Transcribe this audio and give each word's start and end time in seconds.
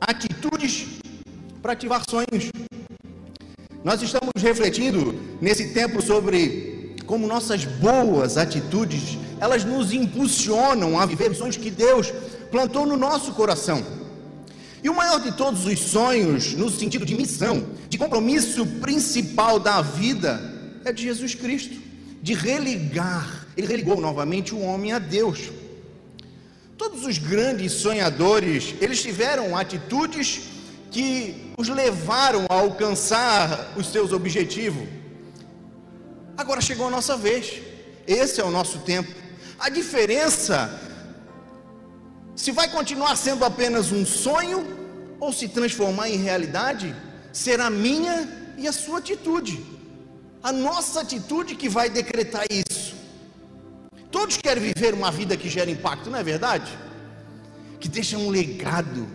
atitudes 0.00 0.86
para 1.60 1.72
ativar 1.72 2.02
sonhos. 2.08 2.50
Nós 3.84 4.02
estamos 4.02 4.30
refletindo 4.36 5.14
nesse 5.40 5.72
tempo 5.72 6.02
sobre 6.02 6.96
como 7.06 7.26
nossas 7.26 7.64
boas 7.64 8.36
atitudes, 8.36 9.16
elas 9.40 9.64
nos 9.64 9.92
impulsionam 9.92 11.00
a 11.00 11.06
viver 11.06 11.34
sonhos 11.34 11.56
que 11.56 11.70
Deus 11.70 12.12
plantou 12.50 12.84
no 12.84 12.96
nosso 12.96 13.32
coração. 13.32 13.82
E 14.82 14.88
o 14.88 14.94
maior 14.94 15.18
de 15.18 15.32
todos 15.32 15.64
os 15.64 15.78
sonhos, 15.78 16.52
no 16.52 16.70
sentido 16.70 17.06
de 17.06 17.14
missão, 17.14 17.66
de 17.88 17.96
compromisso 17.98 18.64
principal 18.80 19.58
da 19.58 19.80
vida, 19.80 20.40
é 20.84 20.92
de 20.92 21.02
Jesus 21.02 21.34
Cristo, 21.34 21.80
de 22.22 22.34
religar. 22.34 23.46
Ele 23.56 23.66
religou 23.66 24.00
novamente 24.00 24.54
o 24.54 24.60
homem 24.60 24.92
a 24.92 24.98
Deus. 24.98 25.50
Todos 26.78 27.04
os 27.04 27.18
grandes 27.18 27.72
sonhadores, 27.72 28.74
eles 28.80 29.02
tiveram 29.02 29.56
atitudes 29.56 30.42
que 30.92 31.52
os 31.58 31.68
levaram 31.68 32.46
a 32.48 32.54
alcançar 32.54 33.72
os 33.76 33.88
seus 33.88 34.12
objetivos. 34.12 34.86
Agora 36.36 36.60
chegou 36.60 36.86
a 36.86 36.90
nossa 36.90 37.16
vez. 37.16 37.60
Esse 38.06 38.40
é 38.40 38.44
o 38.44 38.50
nosso 38.58 38.78
tempo. 38.92 39.12
A 39.58 39.68
diferença 39.68 40.56
se 42.42 42.52
vai 42.52 42.68
continuar 42.70 43.16
sendo 43.16 43.44
apenas 43.44 43.90
um 43.90 44.06
sonho 44.06 44.60
ou 45.18 45.32
se 45.32 45.48
transformar 45.48 46.08
em 46.08 46.18
realidade, 46.28 46.94
será 47.32 47.68
minha 47.68 48.16
e 48.56 48.68
a 48.68 48.72
sua 48.72 49.00
atitude. 49.00 49.56
A 50.40 50.52
nossa 50.52 51.00
atitude 51.00 51.56
que 51.56 51.68
vai 51.68 51.90
decretar 51.90 52.44
isso. 52.48 52.67
Todos 54.28 54.42
querem 54.42 54.62
viver 54.62 54.92
uma 54.92 55.10
vida 55.10 55.38
que 55.38 55.48
gera 55.48 55.70
impacto, 55.70 56.10
não 56.10 56.18
é 56.18 56.22
verdade? 56.22 56.70
Que 57.80 57.88
deixa 57.88 58.18
um 58.18 58.28
legado, 58.28 59.08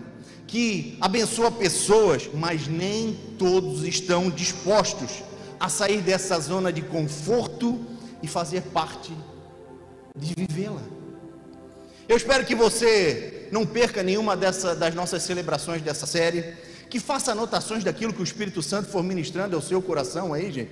que 0.48 0.98
abençoa 1.00 1.52
pessoas, 1.52 2.28
mas 2.34 2.66
nem 2.68 3.16
todos 3.38 3.84
estão 3.84 4.32
dispostos 4.32 5.24
a 5.60 5.70
sair 5.70 6.02
dessa 6.02 6.40
zona 6.40 6.74
de 6.74 6.82
conforto 6.82 7.80
e 8.24 8.28
fazer 8.28 8.64
parte 8.74 9.14
de 10.18 10.34
vivê-la. 10.36 10.82
Eu 12.10 12.18
espero 12.18 12.44
que 12.44 12.56
você 12.56 13.50
não 13.52 13.68
perca 13.68 14.02
nenhuma 14.02 14.36
dessa, 14.36 14.76
das 14.76 14.96
nossas 14.96 15.22
celebrações 15.22 15.84
dessa 15.84 16.08
série, 16.08 16.56
que 16.90 17.00
faça 17.00 17.34
anotações 17.34 17.84
daquilo 17.84 18.14
que 18.14 18.22
o 18.22 18.24
Espírito 18.24 18.64
Santo 18.64 18.90
for 18.90 19.04
ministrando 19.04 19.56
ao 19.56 19.62
seu 19.62 19.80
coração 19.80 20.34
aí, 20.34 20.52
gente. 20.52 20.72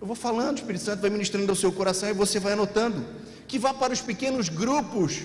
Eu 0.00 0.06
vou 0.06 0.14
falando, 0.14 0.56
o 0.56 0.60
Espírito 0.60 0.84
Santo 0.84 1.00
vai 1.00 1.10
ministrando 1.10 1.50
ao 1.50 1.56
seu 1.56 1.72
coração 1.72 2.08
e 2.08 2.12
você 2.12 2.38
vai 2.38 2.52
anotando. 2.52 3.04
Que 3.48 3.58
vá 3.58 3.74
para 3.74 3.92
os 3.92 4.00
pequenos 4.00 4.48
grupos, 4.48 5.22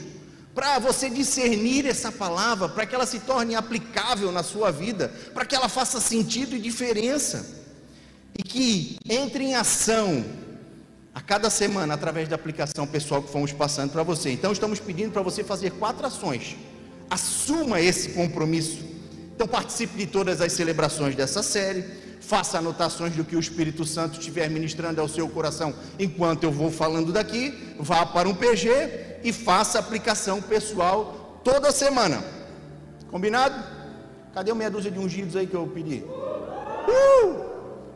para 0.55 0.79
você 0.79 1.09
discernir 1.09 1.85
essa 1.85 2.11
palavra, 2.11 2.69
para 2.69 2.85
que 2.85 2.95
ela 2.95 3.05
se 3.05 3.19
torne 3.19 3.53
aplicável 3.53 4.31
na 4.31 4.41
sua 4.41 4.71
vida, 4.71 5.13
para 5.33 5.45
que 5.45 5.55
ela 5.55 5.69
faça 5.69 5.99
sentido 5.99 6.55
e 6.55 6.59
diferença, 6.59 7.63
e 8.37 8.41
que 8.41 8.97
entre 9.07 9.43
em 9.43 9.55
ação 9.55 10.25
a 11.13 11.21
cada 11.21 11.49
semana 11.49 11.93
através 11.93 12.27
da 12.27 12.35
aplicação 12.35 12.87
pessoal 12.87 13.21
que 13.21 13.31
fomos 13.31 13.51
passando 13.51 13.91
para 13.91 14.01
você. 14.01 14.31
Então 14.31 14.51
estamos 14.51 14.79
pedindo 14.79 15.11
para 15.11 15.21
você 15.21 15.43
fazer 15.43 15.71
quatro 15.71 16.05
ações. 16.07 16.55
Assuma 17.09 17.79
esse 17.79 18.09
compromisso. 18.09 18.92
Então 19.35 19.47
participe 19.47 19.97
de 19.97 20.07
todas 20.07 20.41
as 20.41 20.51
celebrações 20.53 21.15
dessa 21.15 21.41
série 21.41 22.03
faça 22.23 22.57
anotações 22.57 23.13
do 23.15 23.25
que 23.25 23.35
o 23.35 23.39
Espírito 23.39 23.83
Santo 23.83 24.17
estiver 24.17 24.49
ministrando 24.49 25.01
ao 25.01 25.09
seu 25.09 25.27
coração 25.27 25.73
enquanto 25.99 26.43
eu 26.43 26.51
vou 26.51 26.71
falando 26.71 27.11
daqui, 27.11 27.53
vá 27.77 28.05
para 28.05 28.29
um 28.29 28.33
PG 28.33 29.19
e 29.23 29.33
faça 29.33 29.77
aplicação 29.77 30.41
pessoal 30.41 31.41
toda 31.43 31.71
semana. 31.71 32.23
Combinado? 33.11 33.61
Cadê 34.33 34.51
o 34.51 34.55
meia 34.55 34.71
dúzia 34.71 34.89
de 34.89 34.97
ungidos 34.97 35.35
aí 35.35 35.45
que 35.45 35.53
eu 35.53 35.67
pedi? 35.67 36.03
Uh! 36.87 37.43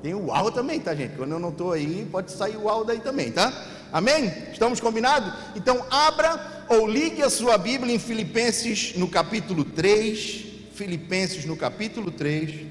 Tem 0.04 0.14
o 0.14 0.28
uau 0.28 0.52
também, 0.52 0.80
tá, 0.80 0.94
gente? 0.94 1.16
Quando 1.16 1.32
eu 1.32 1.40
não 1.40 1.50
estou 1.50 1.72
aí, 1.72 2.08
pode 2.12 2.32
sair 2.32 2.58
o 2.58 2.66
uau 2.66 2.84
daí 2.84 3.00
também, 3.00 3.32
tá? 3.32 3.52
Amém? 3.92 4.32
Estamos 4.52 4.80
combinados? 4.80 5.34
Então, 5.56 5.84
abra 5.90 6.66
ou 6.70 6.86
ligue 6.86 7.24
a 7.24 7.30
sua 7.30 7.58
Bíblia 7.58 7.96
em 7.96 8.00
Filipenses 8.00 8.94
no 8.96 9.08
capítulo 9.08 9.64
3. 9.64 10.57
Filipenses 10.78 11.44
no 11.44 11.58
capítulo 11.58 12.12
3. 12.12 12.68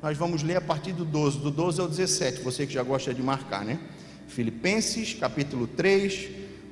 Nós 0.00 0.16
vamos 0.16 0.44
ler 0.44 0.56
a 0.56 0.60
partir 0.60 0.92
do 0.92 1.04
12, 1.04 1.38
do 1.40 1.50
12 1.50 1.80
ao 1.80 1.88
17, 1.88 2.40
você 2.40 2.64
que 2.64 2.72
já 2.72 2.84
gosta 2.84 3.12
de 3.12 3.20
marcar, 3.20 3.64
né? 3.64 3.80
Filipenses, 4.28 5.14
capítulo 5.14 5.66
3, 5.66 6.28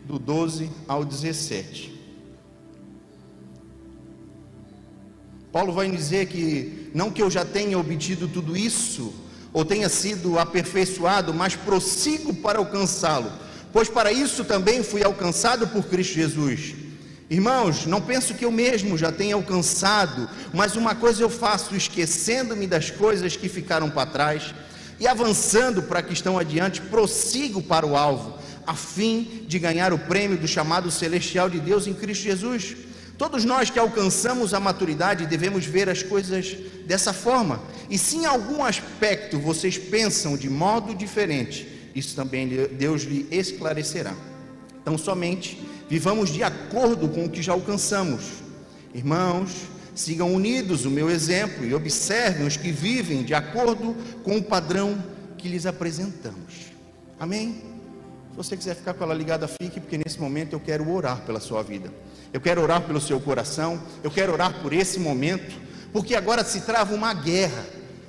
do 0.06 0.16
12 0.16 0.70
ao 0.86 1.04
17. 1.04 1.92
Paulo 5.50 5.72
vai 5.72 5.91
dizer 5.91 6.26
que 6.26 6.88
não 6.94 7.10
que 7.10 7.20
eu 7.20 7.30
já 7.30 7.44
tenha 7.44 7.76
obtido 7.76 8.28
tudo 8.28 8.56
isso, 8.56 9.12
ou 9.53 9.64
tenha 9.64 9.88
sido 9.88 10.38
aperfeiçoado, 10.38 11.34
mas 11.34 11.56
prossigo 11.56 12.32
para 12.32 12.60
alcançá-lo, 12.60 13.32
pois 13.72 13.88
para 13.88 14.12
isso 14.12 14.44
também 14.44 14.84
fui 14.84 15.03
alcançado 15.03 15.66
por 15.66 15.84
Cristo 15.86 16.14
Jesus. 16.14 16.85
Irmãos, 17.28 17.87
não 17.87 18.00
penso 18.00 18.34
que 18.34 18.44
eu 18.44 18.53
mesmo 18.53 18.97
já 18.97 19.10
tenha 19.10 19.34
alcançado, 19.34 20.31
mas 20.54 20.76
uma 20.76 20.94
coisa 20.94 21.22
eu 21.22 21.28
faço, 21.28 21.75
esquecendo-me 21.75 22.69
das 22.69 22.88
coisas 22.88 23.37
que 23.37 23.48
ficaram 23.48 23.91
para 23.91 24.09
trás 24.09 24.54
e 25.00 25.09
avançando 25.09 25.82
para 25.82 26.03
que 26.03 26.12
estão 26.12 26.38
adiante, 26.38 26.81
prossigo 26.81 27.60
para 27.60 27.84
o 27.84 27.97
alvo, 27.97 28.38
a 28.65 28.75
fim 28.75 29.44
de 29.48 29.59
ganhar 29.59 29.92
o 29.92 29.98
prêmio 29.98 30.38
do 30.38 30.47
chamado 30.47 30.88
celestial 30.88 31.50
de 31.50 31.59
Deus 31.59 31.88
em 31.88 31.94
Cristo 31.94 32.22
Jesus. 32.22 32.76
Todos 33.19 33.44
nós 33.44 33.70
que 33.70 33.78
alcançamos 33.78 34.54
a 34.54 34.60
maturidade 34.60 35.26
devemos 35.26 35.66
ver 35.66 35.88
as 35.88 36.04
coisas 36.04 36.56
dessa 36.86 37.12
forma. 37.12 37.60
E 37.91 37.98
se 37.98 38.19
em 38.19 38.26
algum 38.26 38.65
aspecto 38.65 39.38
vocês 39.38 39.76
pensam 39.76 40.36
de 40.36 40.48
modo 40.48 40.94
diferente, 40.94 41.91
isso 41.92 42.15
também 42.15 42.48
Deus 42.78 43.03
lhe 43.03 43.26
esclarecerá. 43.32 44.15
Então, 44.81 44.97
somente 44.97 45.60
vivamos 45.88 46.30
de 46.30 46.42
acordo 46.42 47.08
com 47.08 47.24
o 47.24 47.28
que 47.28 47.42
já 47.42 47.52
alcançamos. 47.52 48.42
Irmãos, 48.94 49.50
sigam 49.94 50.32
unidos 50.32 50.84
o 50.84 50.91
meu 50.91 51.10
exemplo 51.10 51.64
e 51.64 51.74
observem 51.74 52.47
os 52.47 52.56
que 52.56 52.70
vivem 52.70 53.22
de 53.22 53.34
acordo 53.34 53.97
com 54.22 54.36
o 54.36 54.42
padrão 54.42 55.02
que 55.36 55.48
lhes 55.48 55.66
apresentamos. 55.66 56.72
Amém? 57.19 57.62
Se 58.30 58.36
você 58.36 58.56
quiser 58.56 58.76
ficar 58.76 58.94
com 58.94 59.04
ela 59.04 59.14
ligada, 59.14 59.48
fique, 59.48 59.80
porque 59.80 59.97
nesse 59.97 60.20
momento 60.20 60.52
eu 60.52 60.60
quero 60.60 60.91
orar 60.91 61.22
pela 61.22 61.41
sua 61.41 61.62
vida. 61.62 61.91
Eu 62.32 62.41
quero 62.41 62.60
orar 62.60 62.82
pelo 62.82 63.00
seu 63.00 63.18
coração, 63.18 63.80
eu 64.04 64.10
quero 64.10 64.32
orar 64.32 64.60
por 64.60 64.72
esse 64.72 64.98
momento, 65.00 65.58
porque 65.92 66.14
agora 66.14 66.44
se 66.44 66.60
trava 66.60 66.94
uma 66.94 67.14
guerra 67.14 67.64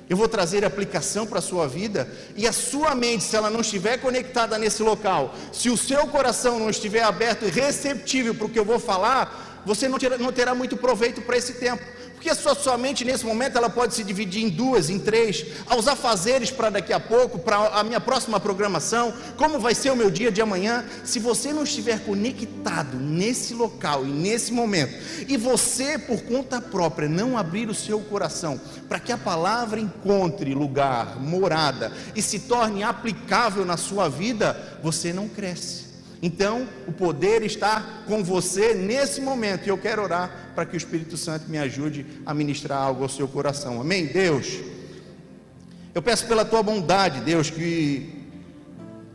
eu 0.08 0.16
vou 0.16 0.28
trazer 0.28 0.64
aplicação 0.64 1.26
para 1.26 1.38
a 1.38 1.42
sua 1.42 1.68
vida 1.68 2.08
e 2.34 2.46
a 2.46 2.52
sua 2.52 2.94
mente, 2.94 3.24
se 3.24 3.36
ela 3.36 3.50
não 3.50 3.60
estiver 3.60 3.98
conectada 3.98 4.56
nesse 4.56 4.82
local, 4.82 5.34
se 5.52 5.68
o 5.68 5.76
seu 5.76 6.06
coração 6.06 6.58
não 6.58 6.70
estiver 6.70 7.02
aberto 7.02 7.44
e 7.44 7.50
receptível 7.50 8.34
para 8.34 8.46
o 8.46 8.48
que 8.48 8.58
eu 8.58 8.64
vou 8.64 8.78
falar, 8.78 9.62
você 9.66 9.86
não 9.86 9.98
terá, 9.98 10.16
não 10.16 10.32
terá 10.32 10.54
muito 10.54 10.76
proveito 10.76 11.20
para 11.20 11.36
esse 11.36 11.54
tempo. 11.54 11.84
Porque 12.18 12.30
a 12.30 12.34
sua, 12.34 12.52
sua 12.56 12.76
mente 12.76 13.04
nesse 13.04 13.24
momento 13.24 13.56
ela 13.56 13.70
pode 13.70 13.94
se 13.94 14.02
dividir 14.02 14.42
em 14.42 14.48
duas, 14.48 14.90
em 14.90 14.98
três, 14.98 15.46
aos 15.68 15.86
afazeres 15.86 16.50
para 16.50 16.68
daqui 16.68 16.92
a 16.92 16.98
pouco, 16.98 17.38
para 17.38 17.68
a 17.68 17.84
minha 17.84 18.00
próxima 18.00 18.40
programação, 18.40 19.14
como 19.36 19.60
vai 19.60 19.72
ser 19.72 19.92
o 19.92 19.96
meu 19.96 20.10
dia 20.10 20.32
de 20.32 20.42
amanhã. 20.42 20.84
Se 21.04 21.20
você 21.20 21.52
não 21.52 21.62
estiver 21.62 22.00
conectado 22.00 22.96
nesse 22.98 23.54
local 23.54 24.04
e 24.04 24.08
nesse 24.08 24.52
momento, 24.52 24.94
e 25.28 25.36
você 25.36 25.96
por 25.96 26.20
conta 26.22 26.60
própria 26.60 27.08
não 27.08 27.38
abrir 27.38 27.70
o 27.70 27.74
seu 27.74 28.00
coração 28.00 28.60
para 28.88 28.98
que 28.98 29.12
a 29.12 29.16
palavra 29.16 29.78
encontre 29.78 30.52
lugar, 30.54 31.20
morada 31.20 31.92
e 32.16 32.20
se 32.20 32.40
torne 32.40 32.82
aplicável 32.82 33.64
na 33.64 33.76
sua 33.76 34.08
vida, 34.08 34.80
você 34.82 35.12
não 35.12 35.28
cresce. 35.28 35.87
Então, 36.20 36.68
o 36.86 36.92
poder 36.92 37.42
está 37.42 38.02
com 38.06 38.24
você 38.24 38.74
nesse 38.74 39.20
momento, 39.20 39.66
e 39.66 39.68
eu 39.68 39.78
quero 39.78 40.02
orar 40.02 40.50
para 40.54 40.66
que 40.66 40.74
o 40.74 40.76
Espírito 40.76 41.16
Santo 41.16 41.48
me 41.48 41.58
ajude 41.58 42.04
a 42.26 42.34
ministrar 42.34 42.82
algo 42.82 43.04
ao 43.04 43.08
seu 43.08 43.28
coração. 43.28 43.80
Amém? 43.80 44.06
Deus, 44.06 44.58
eu 45.94 46.02
peço 46.02 46.26
pela 46.26 46.44
tua 46.44 46.62
bondade, 46.62 47.20
Deus, 47.20 47.50
que 47.50 48.18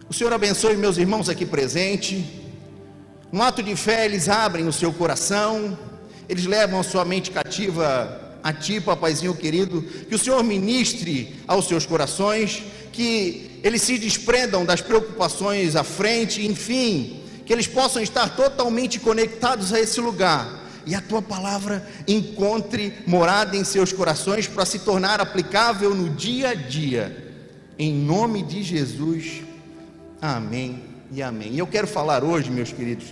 o 0.09 0.13
Senhor 0.13 0.31
abençoe 0.31 0.77
meus 0.77 0.97
irmãos 0.97 1.27
aqui 1.27 1.45
presentes. 1.45 2.23
Um 3.31 3.41
ato 3.41 3.61
de 3.61 3.75
fé, 3.75 4.05
eles 4.05 4.29
abrem 4.29 4.67
o 4.67 4.73
seu 4.73 4.93
coração, 4.93 5.77
eles 6.29 6.45
levam 6.45 6.79
a 6.79 6.83
sua 6.83 7.03
mente 7.03 7.31
cativa 7.31 8.21
a 8.43 8.53
ti, 8.53 8.79
papaizinho 8.79 9.33
querido, 9.33 9.81
que 9.81 10.15
o 10.15 10.19
Senhor 10.19 10.43
ministre 10.43 11.35
aos 11.47 11.67
seus 11.67 11.85
corações, 11.85 12.63
que 12.93 13.59
eles 13.63 13.81
se 13.81 13.97
desprendam 13.97 14.63
das 14.63 14.79
preocupações 14.79 15.75
à 15.75 15.83
frente, 15.83 16.45
enfim, 16.45 17.21
que 17.45 17.51
eles 17.51 17.67
possam 17.67 18.01
estar 18.01 18.35
totalmente 18.35 18.99
conectados 18.99 19.73
a 19.73 19.79
esse 19.81 19.99
lugar 19.99 20.63
e 20.85 20.93
a 20.93 21.01
tua 21.01 21.21
palavra 21.21 21.85
encontre 22.07 22.93
morada 23.07 23.55
em 23.55 23.63
seus 23.63 23.91
corações 23.91 24.47
para 24.47 24.65
se 24.65 24.79
tornar 24.79 25.19
aplicável 25.19 25.95
no 25.95 26.09
dia 26.09 26.49
a 26.49 26.53
dia. 26.53 27.33
Em 27.79 27.93
nome 27.93 28.43
de 28.43 28.61
Jesus. 28.61 29.41
Amém 30.21 30.83
e 31.11 31.21
amém. 31.21 31.53
E 31.53 31.59
eu 31.59 31.67
quero 31.67 31.87
falar 31.87 32.23
hoje, 32.23 32.51
meus 32.51 32.71
queridos, 32.71 33.07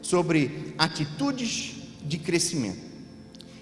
sobre 0.00 0.74
atitudes 0.78 1.74
de 2.02 2.18
crescimento. 2.18 2.84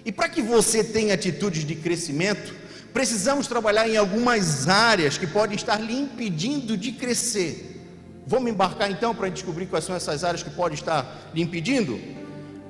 E 0.05 0.11
para 0.11 0.27
que 0.27 0.41
você 0.41 0.83
tenha 0.83 1.13
atitudes 1.13 1.65
de 1.65 1.75
crescimento, 1.75 2.53
precisamos 2.93 3.47
trabalhar 3.47 3.89
em 3.89 3.97
algumas 3.97 4.67
áreas 4.69 5.17
que 5.17 5.25
podem 5.25 5.55
estar 5.55 5.77
lhe 5.77 5.93
impedindo 5.93 6.77
de 6.77 6.91
crescer. 6.91 7.71
Vamos 8.25 8.51
embarcar 8.51 8.89
então 8.89 9.13
para 9.13 9.29
descobrir 9.29 9.65
quais 9.65 9.83
são 9.83 9.95
essas 9.95 10.23
áreas 10.23 10.43
que 10.43 10.49
podem 10.49 10.75
estar 10.75 11.31
lhe 11.33 11.41
impedindo? 11.41 11.99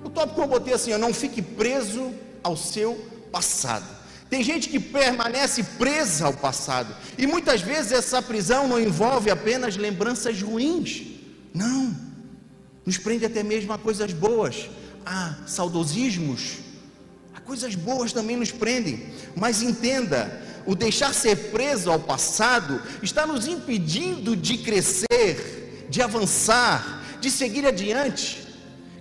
O 0.03 0.09
tópico 0.09 0.41
eu 0.41 0.47
botei 0.47 0.73
assim: 0.73 0.95
não 0.97 1.13
fique 1.13 1.41
preso 1.41 2.11
ao 2.41 2.57
seu 2.57 2.95
passado. 3.31 3.85
Tem 4.29 4.41
gente 4.41 4.67
que 4.67 4.79
permanece 4.79 5.61
presa 5.61 6.25
ao 6.25 6.33
passado, 6.33 6.95
e 7.19 7.27
muitas 7.27 7.61
vezes 7.61 7.91
essa 7.91 8.19
prisão 8.19 8.67
não 8.67 8.79
envolve 8.79 9.29
apenas 9.29 9.77
lembranças 9.77 10.41
ruins, 10.41 11.03
não, 11.53 11.95
nos 12.83 12.97
prende 12.97 13.25
até 13.25 13.43
mesmo 13.43 13.71
a 13.73 13.77
coisas 13.77 14.11
boas, 14.11 14.71
a 15.05 15.35
saudosismos, 15.45 16.55
a 16.57 16.62
coisas 17.41 17.75
boas 17.75 18.13
também 18.13 18.37
nos 18.37 18.51
prendem, 18.51 19.11
mas 19.35 19.61
entenda, 19.61 20.41
o 20.65 20.75
deixar 20.75 21.13
ser 21.13 21.35
preso 21.51 21.91
ao 21.91 21.99
passado 21.99 22.81
está 23.01 23.25
nos 23.25 23.47
impedindo 23.47 24.35
de 24.35 24.57
crescer, 24.59 25.87
de 25.89 26.01
avançar, 26.01 27.01
de 27.19 27.29
seguir 27.29 27.65
adiante, 27.65 28.47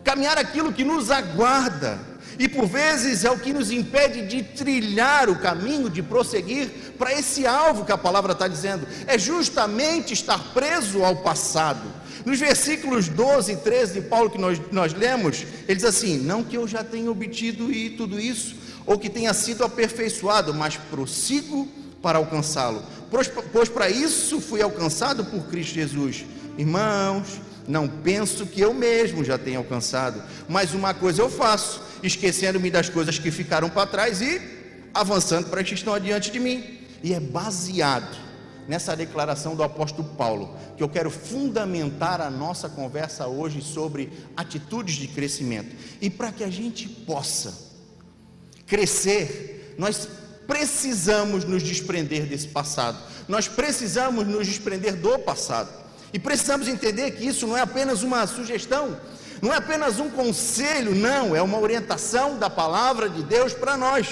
caminhar 0.05 0.39
aquilo 0.39 0.73
que 0.73 0.85
nos 0.85 1.11
aguarda, 1.11 1.99
e 2.39 2.49
por 2.49 2.67
vezes 2.67 3.25
é 3.25 3.31
o 3.31 3.39
que 3.39 3.53
nos 3.53 3.71
impede 3.71 4.27
de 4.27 4.43
trilhar 4.43 5.29
o 5.29 5.39
caminho, 5.39 5.91
de 5.91 6.03
prosseguir 6.03 6.69
para 6.99 7.13
esse 7.13 7.47
alvo 7.47 7.85
que 7.85 7.93
a 7.93 7.99
palavra 7.99 8.33
está 8.33 8.49
dizendo, 8.49 8.87
é 9.07 9.19
justamente 9.19 10.13
estar 10.13 10.39
preso 10.53 11.05
ao 11.05 11.17
passado. 11.17 12.02
Nos 12.25 12.39
versículos 12.39 13.09
12 13.09 13.53
e 13.53 13.57
13 13.57 13.95
de 13.95 14.01
Paulo 14.03 14.31
que 14.31 14.39
nós, 14.39 14.61
nós 14.71 14.93
lemos, 14.93 15.45
ele 15.67 15.75
diz 15.75 15.85
assim: 15.85 16.19
Não 16.19 16.45
que 16.45 16.57
eu 16.57 16.69
já 16.69 16.85
tenha 16.85 17.11
obtido 17.11 17.73
e 17.73 17.91
tudo 17.91 18.21
isso, 18.21 18.55
ou 18.87 18.99
que 18.99 19.11
tenha 19.11 19.35
sido 19.35 19.65
aperfeiçoado, 19.65 20.55
mas 20.55 20.77
prossigo 20.77 21.69
para 22.01 22.19
alcançá-lo, 22.19 22.83
pois, 23.11 23.29
pois 23.29 23.69
para 23.69 23.89
isso 23.89 24.41
fui 24.41 24.61
alcançado 24.61 25.25
por 25.25 25.45
Cristo 25.47 25.75
Jesus. 25.75 26.25
Irmãos, 26.59 27.41
não 27.67 27.89
penso 27.89 28.45
que 28.47 28.61
eu 28.61 28.75
mesmo 28.75 29.25
já 29.25 29.39
tenha 29.39 29.59
alcançado, 29.59 30.23
mas 30.49 30.75
uma 30.75 30.93
coisa 30.93 31.23
eu 31.23 31.31
faço, 31.31 31.81
esquecendo-me 32.03 32.71
das 32.71 32.89
coisas 32.89 33.19
que 33.19 33.31
ficaram 33.31 33.71
para 33.71 33.87
trás 33.87 34.21
e 34.21 34.41
avançando 34.93 35.49
para 35.49 35.61
as 35.61 35.69
que 35.69 35.75
estão 35.75 35.95
adiante 35.95 36.31
de 36.31 36.41
mim. 36.41 36.79
E 37.03 37.15
é 37.15 37.21
baseado 37.21 38.32
nessa 38.69 38.97
declaração 38.97 39.55
do 39.57 39.63
apóstolo 39.63 40.09
Paulo 40.17 40.57
que 40.77 40.83
eu 40.83 40.89
quero 40.89 41.11
fundamentar 41.11 42.21
a 42.21 42.31
nossa 42.31 42.69
conversa 42.69 43.27
hoje 43.27 43.61
sobre 43.63 44.13
atitudes 44.37 44.97
de 44.97 45.09
crescimento. 45.09 45.75
E 46.01 46.09
para 46.09 46.33
que 46.33 46.45
a 46.45 46.51
gente 46.51 46.89
possa 46.89 47.73
crescer, 48.67 49.75
nós 49.79 50.09
precisamos 50.47 51.45
nos 51.45 51.63
desprender 51.63 52.27
desse 52.27 52.49
passado, 52.49 52.99
nós 53.29 53.49
precisamos 53.49 54.27
nos 54.27 54.47
desprender 54.47 54.97
do 54.97 55.19
passado, 55.19 55.69
e 56.13 56.19
precisamos 56.19 56.69
entender 56.69 57.13
que 57.13 57.27
isso 57.27 57.47
não 57.47 57.57
é 57.57 57.63
apenas 57.63 58.03
uma 58.03 58.27
sugestão, 58.27 58.99
não 59.41 59.53
é 59.53 59.57
apenas 59.57 59.99
um 59.99 60.11
conselho, 60.11 60.95
não, 60.95 61.35
é 61.35 61.43
uma 61.43 61.59
orientação 61.59 62.39
da 62.39 62.51
palavra 62.51 63.09
de 63.09 63.23
Deus 63.23 63.53
para 63.53 63.77
nós. 63.77 64.09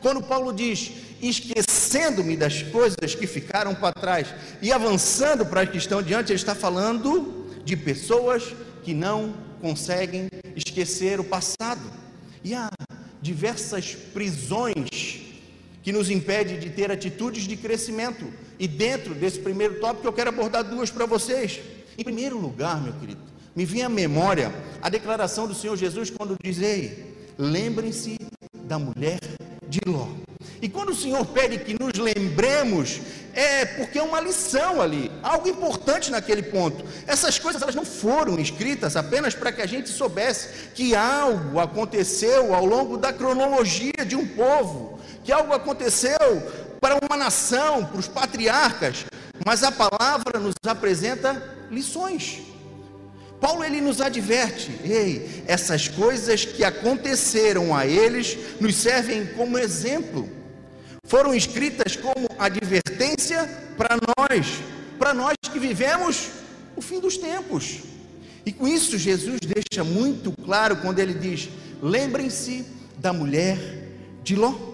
Quando 0.00 0.22
Paulo 0.22 0.52
diz, 0.52 0.92
esquecendo-me 1.20 2.36
das 2.36 2.62
coisas 2.62 3.14
que 3.14 3.26
ficaram 3.26 3.74
para 3.74 3.92
trás 3.92 4.28
e 4.62 4.72
avançando 4.72 5.44
para 5.44 5.62
as 5.62 5.70
que 5.70 5.78
estão 5.78 6.02
diante, 6.02 6.32
ele 6.32 6.38
está 6.38 6.54
falando 6.54 7.46
de 7.64 7.76
pessoas 7.76 8.54
que 8.82 8.94
não 8.94 9.34
conseguem 9.60 10.28
esquecer 10.56 11.20
o 11.20 11.24
passado. 11.24 11.82
E 12.44 12.54
há 12.54 12.70
diversas 13.20 13.94
prisões 13.94 15.20
que 15.82 15.92
nos 15.92 16.10
impede 16.10 16.58
de 16.58 16.70
ter 16.70 16.90
atitudes 16.90 17.44
de 17.44 17.56
crescimento. 17.56 18.26
E 18.58 18.66
dentro 18.66 19.14
desse 19.14 19.38
primeiro 19.38 19.80
tópico 19.80 20.06
eu 20.06 20.12
quero 20.12 20.30
abordar 20.30 20.64
duas 20.64 20.90
para 20.90 21.06
vocês. 21.06 21.60
Em 21.96 22.04
primeiro 22.04 22.38
lugar, 22.38 22.80
meu 22.80 22.92
querido, 22.92 23.20
me 23.54 23.64
vem 23.64 23.82
à 23.82 23.88
memória 23.88 24.52
a 24.80 24.88
declaração 24.88 25.48
do 25.48 25.54
Senhor 25.54 25.76
Jesus 25.76 26.10
quando 26.10 26.36
diz: 26.42 26.58
lembrem-se 27.36 28.16
da 28.64 28.78
mulher 28.78 29.18
de 29.68 29.80
Ló. 29.86 30.08
E 30.60 30.68
quando 30.68 30.90
o 30.90 30.94
Senhor 30.94 31.24
pede 31.26 31.58
que 31.58 31.76
nos 31.78 31.92
lembremos, 31.98 33.00
é 33.32 33.64
porque 33.64 33.98
é 33.98 34.02
uma 34.02 34.20
lição 34.20 34.80
ali, 34.80 35.10
algo 35.22 35.48
importante 35.48 36.10
naquele 36.10 36.42
ponto. 36.42 36.84
Essas 37.06 37.38
coisas 37.38 37.62
elas 37.62 37.74
não 37.74 37.84
foram 37.84 38.38
escritas 38.38 38.96
apenas 38.96 39.34
para 39.34 39.52
que 39.52 39.62
a 39.62 39.66
gente 39.66 39.88
soubesse 39.88 40.48
que 40.74 40.96
algo 40.96 41.60
aconteceu 41.60 42.54
ao 42.54 42.64
longo 42.64 42.96
da 42.96 43.12
cronologia 43.12 44.04
de 44.04 44.16
um 44.16 44.26
povo, 44.26 44.98
que 45.22 45.30
algo 45.30 45.52
aconteceu 45.52 46.18
para 46.80 46.98
uma 47.08 47.16
nação, 47.16 47.84
para 47.84 48.00
os 48.00 48.08
patriarcas, 48.08 49.04
mas 49.46 49.62
a 49.62 49.70
palavra 49.70 50.40
nos 50.40 50.54
apresenta 50.66 51.40
lições. 51.70 52.42
Paulo 53.40 53.64
ele 53.64 53.80
nos 53.80 54.00
adverte: 54.00 54.70
ei, 54.84 55.44
essas 55.46 55.88
coisas 55.88 56.44
que 56.44 56.64
aconteceram 56.64 57.74
a 57.74 57.86
eles 57.86 58.36
nos 58.60 58.76
servem 58.76 59.26
como 59.26 59.58
exemplo 59.58 60.28
foram 61.08 61.34
escritas 61.34 61.96
como 61.96 62.28
advertência 62.38 63.46
para 63.78 63.96
nós, 64.18 64.46
para 64.98 65.14
nós 65.14 65.34
que 65.50 65.58
vivemos 65.58 66.28
o 66.76 66.82
fim 66.82 67.00
dos 67.00 67.16
tempos. 67.16 67.78
E 68.44 68.52
com 68.52 68.68
isso 68.68 68.98
Jesus 68.98 69.40
deixa 69.40 69.82
muito 69.82 70.32
claro 70.44 70.76
quando 70.76 70.98
ele 70.98 71.14
diz: 71.14 71.48
lembrem-se 71.82 72.66
da 72.98 73.12
mulher 73.12 73.58
de 74.22 74.36
Ló. 74.36 74.67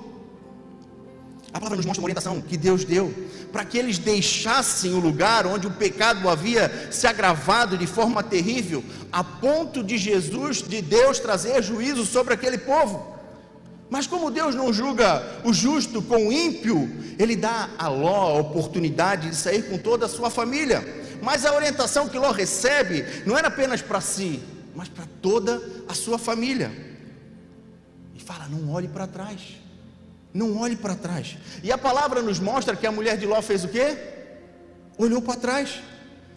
A 1.55 1.61
palavra 1.61 1.77
nos 1.77 1.87
mostra 1.87 2.03
uma 2.03 2.07
orientação 2.07 2.41
que 2.41 2.57
Deus 2.57 2.85
deu 2.85 3.15
para 3.53 3.65
que 3.65 3.79
eles 3.79 3.97
deixassem 3.97 4.93
o 4.93 4.99
lugar 4.99 5.47
onde 5.47 5.69
o 5.69 5.71
pecado 5.71 6.29
havia 6.29 6.91
se 6.91 7.07
agravado 7.07 7.79
de 7.79 7.87
forma 7.87 8.25
terrível, 8.25 8.83
a 9.13 9.23
ponto 9.23 9.81
de 9.85 9.97
Jesus, 9.97 10.61
de 10.61 10.83
Deus 10.83 11.21
trazer 11.21 11.63
juízo 11.63 12.05
sobre 12.05 12.35
aquele 12.35 12.59
povo. 12.59 13.15
Mas 13.89 14.05
como 14.05 14.33
Deus 14.33 14.57
não 14.57 14.73
julga 14.73 15.23
o 15.45 15.53
justo 15.53 16.03
com 16.03 16.27
o 16.27 16.33
ímpio, 16.33 16.91
ele 17.21 17.37
dá 17.37 17.71
a 17.79 17.87
Ló 17.87 18.31
a 18.31 18.41
oportunidade 18.41 19.31
de 19.31 19.37
sair 19.37 19.63
com 19.71 19.79
toda 19.79 20.07
a 20.07 20.09
sua 20.09 20.31
família. 20.31 20.85
Mas 21.23 21.47
a 21.47 21.55
orientação 21.55 22.09
que 22.09 22.19
Ló 22.19 22.33
recebe 22.33 23.05
não 23.25 23.39
era 23.39 23.47
apenas 23.47 23.81
para 23.81 24.01
si, 24.01 24.43
mas 24.75 24.89
para 24.89 25.05
toda 25.23 25.63
a 25.87 25.95
sua 25.95 26.19
família. 26.19 26.73
E 28.13 28.21
fala: 28.21 28.49
não 28.49 28.73
olhe 28.73 28.89
para 28.89 29.07
trás. 29.07 29.64
Não 30.35 30.59
olhe 30.59 30.75
para 30.75 30.97
trás. 30.97 31.37
E 31.63 31.71
a 31.71 31.79
palavra 31.79 32.21
nos 32.21 32.41
mostra 32.41 32.75
que 32.75 32.87
a 32.87 32.93
mulher 32.93 33.17
de 33.17 33.25
Ló 33.25 33.41
fez 33.41 33.63
o 33.63 33.69
quê? 33.69 33.97
Olhou 34.99 35.23
para 35.23 35.41
trás, 35.41 35.81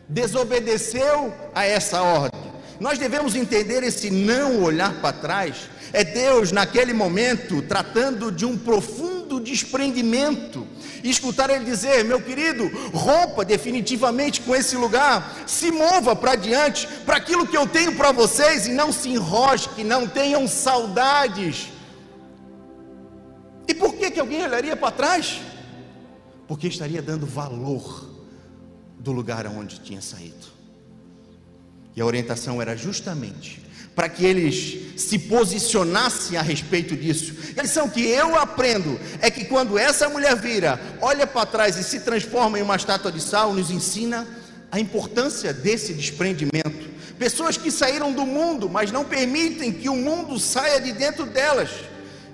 desobedeceu 0.07 1.33
a 1.53 1.65
essa 1.65 2.01
ordem. 2.03 2.39
Nós 2.79 2.99
devemos 2.99 3.35
entender 3.35 3.81
esse 3.81 4.11
não 4.11 4.61
olhar 4.61 5.01
para 5.01 5.17
trás 5.17 5.67
é 5.93 6.03
Deus, 6.03 6.51
naquele 6.51 6.93
momento, 6.93 7.61
tratando 7.61 8.31
de 8.31 8.45
um 8.45 8.57
profundo 8.57 9.39
desprendimento. 9.39 10.67
E 11.03 11.09
escutar 11.09 11.49
ele 11.49 11.65
dizer: 11.65 12.03
Meu 12.03 12.21
querido, 12.21 12.69
rompa 12.93 13.45
definitivamente 13.45 14.41
com 14.41 14.55
esse 14.55 14.75
lugar, 14.75 15.43
se 15.45 15.71
mova 15.71 16.15
para 16.15 16.35
diante, 16.35 16.87
para 17.05 17.17
aquilo 17.17 17.47
que 17.47 17.57
eu 17.57 17.65
tenho 17.67 17.95
para 17.95 18.11
vocês, 18.11 18.67
e 18.67 18.71
não 18.71 18.91
se 18.91 19.09
enrosque, 19.09 19.83
não 19.83 20.07
tenham 20.07 20.47
saudades. 20.47 21.69
E 23.67 23.73
por 23.73 23.95
que, 23.95 24.11
que 24.11 24.19
alguém 24.19 24.43
olharia 24.43 24.75
para 24.75 24.91
trás? 24.91 25.41
Porque 26.47 26.67
estaria 26.67 27.01
dando 27.01 27.25
valor 27.25 28.09
do 28.99 29.11
lugar 29.11 29.45
aonde 29.45 29.79
tinha 29.79 30.01
saído. 30.01 30.47
E 31.95 32.01
a 32.01 32.05
orientação 32.05 32.61
era 32.61 32.75
justamente 32.75 33.67
para 33.97 34.07
que 34.07 34.23
eles 34.23 35.01
se 35.01 35.17
posicionassem 35.17 36.37
a 36.37 36.41
respeito 36.43 36.95
disso. 36.95 37.33
E 37.55 37.59
a 37.59 37.63
lição 37.63 37.89
que 37.89 38.05
eu 38.05 38.37
aprendo 38.37 38.99
é 39.19 39.31
que 39.31 39.45
quando 39.45 39.75
essa 39.75 40.07
mulher 40.07 40.35
vira, 40.35 40.79
olha 41.01 41.25
para 41.25 41.47
trás 41.47 41.77
e 41.77 41.83
se 41.83 42.01
transforma 42.01 42.59
em 42.59 42.61
uma 42.61 42.75
estátua 42.75 43.11
de 43.11 43.19
sal, 43.19 43.55
nos 43.55 43.71
ensina 43.71 44.27
a 44.71 44.79
importância 44.79 45.51
desse 45.51 45.95
desprendimento. 45.95 46.87
Pessoas 47.17 47.57
que 47.57 47.71
saíram 47.71 48.13
do 48.13 48.23
mundo, 48.23 48.69
mas 48.69 48.91
não 48.91 49.03
permitem 49.03 49.73
que 49.73 49.89
o 49.89 49.95
mundo 49.95 50.37
saia 50.37 50.79
de 50.79 50.91
dentro 50.91 51.25
delas. 51.25 51.71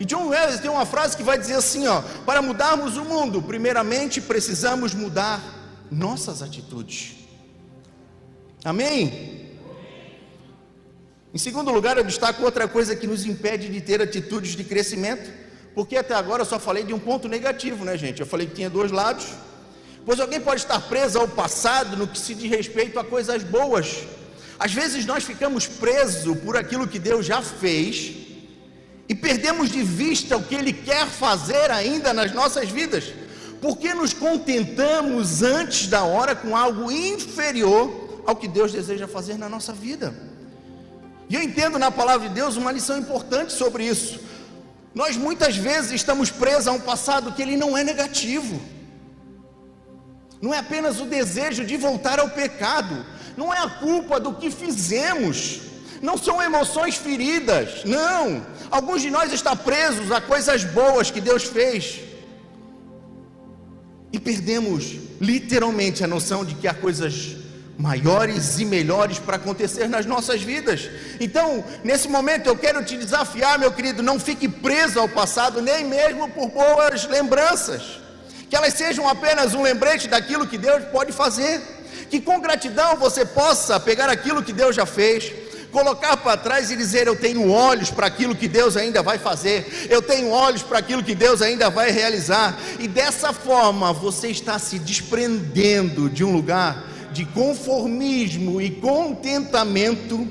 E 0.03 0.05
John 0.05 0.27
Wells 0.27 0.59
tem 0.59 0.69
uma 0.69 0.85
frase 0.85 1.15
que 1.15 1.23
vai 1.23 1.37
dizer 1.37 1.53
assim: 1.53 1.87
ó, 1.87 2.01
para 2.25 2.41
mudarmos 2.41 2.97
o 2.97 3.05
mundo, 3.05 3.41
primeiramente 3.41 4.19
precisamos 4.19 4.93
mudar 4.93 5.41
nossas 5.89 6.41
atitudes. 6.41 7.15
Amém? 8.65 9.49
Em 11.33 11.37
segundo 11.37 11.71
lugar, 11.71 11.97
eu 11.97 12.03
destaco 12.03 12.43
outra 12.43 12.67
coisa 12.67 12.97
que 12.97 13.07
nos 13.07 13.25
impede 13.25 13.69
de 13.69 13.79
ter 13.79 14.01
atitudes 14.01 14.57
de 14.57 14.65
crescimento, 14.65 15.31
porque 15.73 15.95
até 15.95 16.13
agora 16.13 16.41
eu 16.41 16.45
só 16.45 16.59
falei 16.59 16.83
de 16.83 16.93
um 16.93 16.99
ponto 16.99 17.29
negativo, 17.29 17.85
né, 17.85 17.97
gente? 17.97 18.19
Eu 18.19 18.27
falei 18.27 18.45
que 18.45 18.55
tinha 18.55 18.69
dois 18.69 18.91
lados. 18.91 19.27
Pois 20.05 20.19
alguém 20.19 20.41
pode 20.41 20.59
estar 20.59 20.81
preso 20.81 21.17
ao 21.17 21.29
passado 21.29 21.95
no 21.95 22.09
que 22.09 22.19
se 22.19 22.35
diz 22.35 22.49
respeito 22.49 22.99
a 22.99 23.05
coisas 23.05 23.41
boas. 23.41 24.03
Às 24.59 24.73
vezes 24.73 25.05
nós 25.05 25.23
ficamos 25.23 25.65
presos 25.65 26.37
por 26.39 26.57
aquilo 26.57 26.89
que 26.89 26.99
Deus 26.99 27.25
já 27.25 27.41
fez 27.41 28.32
e 29.07 29.15
perdemos 29.15 29.69
de 29.69 29.83
vista 29.83 30.37
o 30.37 30.43
que 30.43 30.55
Ele 30.55 30.73
quer 30.73 31.07
fazer 31.07 31.69
ainda 31.71 32.13
nas 32.13 32.31
nossas 32.33 32.69
vidas, 32.69 33.13
porque 33.61 33.93
nos 33.93 34.13
contentamos 34.13 35.41
antes 35.41 35.87
da 35.87 36.03
hora 36.03 36.35
com 36.35 36.55
algo 36.55 36.91
inferior 36.91 38.21
ao 38.25 38.35
que 38.35 38.47
Deus 38.47 38.71
deseja 38.71 39.07
fazer 39.07 39.37
na 39.37 39.49
nossa 39.49 39.73
vida. 39.73 40.13
E 41.29 41.35
eu 41.35 41.41
entendo 41.41 41.79
na 41.79 41.91
palavra 41.91 42.27
de 42.27 42.35
Deus 42.35 42.57
uma 42.57 42.71
lição 42.71 42.97
importante 42.97 43.53
sobre 43.53 43.85
isso. 43.85 44.19
Nós 44.93 45.17
muitas 45.17 45.55
vezes 45.57 45.91
estamos 45.91 46.29
presos 46.29 46.67
a 46.67 46.71
um 46.71 46.79
passado 46.79 47.31
que 47.31 47.41
ele 47.41 47.57
não 47.57 47.77
é 47.77 47.83
negativo. 47.83 48.61
Não 50.41 50.53
é 50.53 50.59
apenas 50.59 50.99
o 50.99 51.05
desejo 51.05 51.65
de 51.65 51.77
voltar 51.77 52.19
ao 52.19 52.29
pecado, 52.29 53.05
não 53.37 53.53
é 53.53 53.59
a 53.59 53.69
culpa 53.69 54.19
do 54.19 54.33
que 54.33 54.51
fizemos, 54.51 55.61
não 56.03 56.17
são 56.17 56.41
emoções 56.41 56.97
feridas, 56.97 57.85
não. 57.85 58.45
Alguns 58.69 59.01
de 59.01 59.09
nós 59.09 59.31
estão 59.31 59.55
presos 59.55 60.11
a 60.11 60.19
coisas 60.19 60.65
boas 60.65 61.09
que 61.09 61.21
Deus 61.21 61.43
fez. 61.45 62.01
E 64.11 64.19
perdemos 64.19 64.97
literalmente 65.21 66.03
a 66.03 66.07
noção 66.07 66.43
de 66.43 66.55
que 66.55 66.67
há 66.67 66.73
coisas 66.73 67.37
maiores 67.77 68.59
e 68.59 68.65
melhores 68.65 69.17
para 69.17 69.37
acontecer 69.37 69.87
nas 69.87 70.05
nossas 70.05 70.41
vidas. 70.41 70.89
Então, 71.21 71.63
nesse 71.85 72.09
momento 72.09 72.47
eu 72.47 72.57
quero 72.57 72.83
te 72.83 72.97
desafiar, 72.97 73.57
meu 73.57 73.71
querido, 73.71 74.03
não 74.03 74.19
fique 74.19 74.49
preso 74.49 74.99
ao 74.99 75.07
passado, 75.07 75.61
nem 75.61 75.85
mesmo 75.85 76.29
por 76.31 76.49
boas 76.49 77.07
lembranças. 77.07 78.01
Que 78.49 78.57
elas 78.57 78.73
sejam 78.73 79.07
apenas 79.07 79.53
um 79.53 79.61
lembrete 79.61 80.09
daquilo 80.09 80.45
que 80.45 80.57
Deus 80.57 80.83
pode 80.91 81.13
fazer. 81.13 81.61
Que 82.09 82.19
com 82.19 82.41
gratidão 82.41 82.97
você 82.97 83.25
possa 83.25 83.79
pegar 83.79 84.09
aquilo 84.09 84.43
que 84.43 84.51
Deus 84.51 84.75
já 84.75 84.85
fez, 84.85 85.31
colocar 85.73 86.15
para 86.15 86.37
trás 86.37 86.71
e 86.71 86.77
dizer: 86.77 87.07
Eu 87.07 87.15
tenho 87.15 87.49
olhos 87.49 87.89
para 87.89 88.07
aquilo 88.07 88.35
que 88.35 88.47
Deus 88.47 88.77
ainda 88.77 89.01
vai 89.01 89.17
fazer, 89.17 89.87
eu 89.89 90.01
tenho 90.01 90.29
olhos 90.29 90.61
para 90.61 90.79
aquilo 90.79 91.03
que 91.03 91.15
Deus 91.15 91.41
ainda 91.41 91.69
vai 91.69 91.91
realizar, 91.91 92.57
e 92.79 92.87
dessa 92.87 93.33
forma 93.33 93.91
você 93.91 94.29
está 94.29 94.57
se 94.59 94.79
desprendendo 94.79 96.09
de 96.09 96.23
um 96.23 96.31
lugar 96.31 96.85
de 97.11 97.25
conformismo 97.25 98.61
e 98.61 98.69
contentamento 98.69 100.27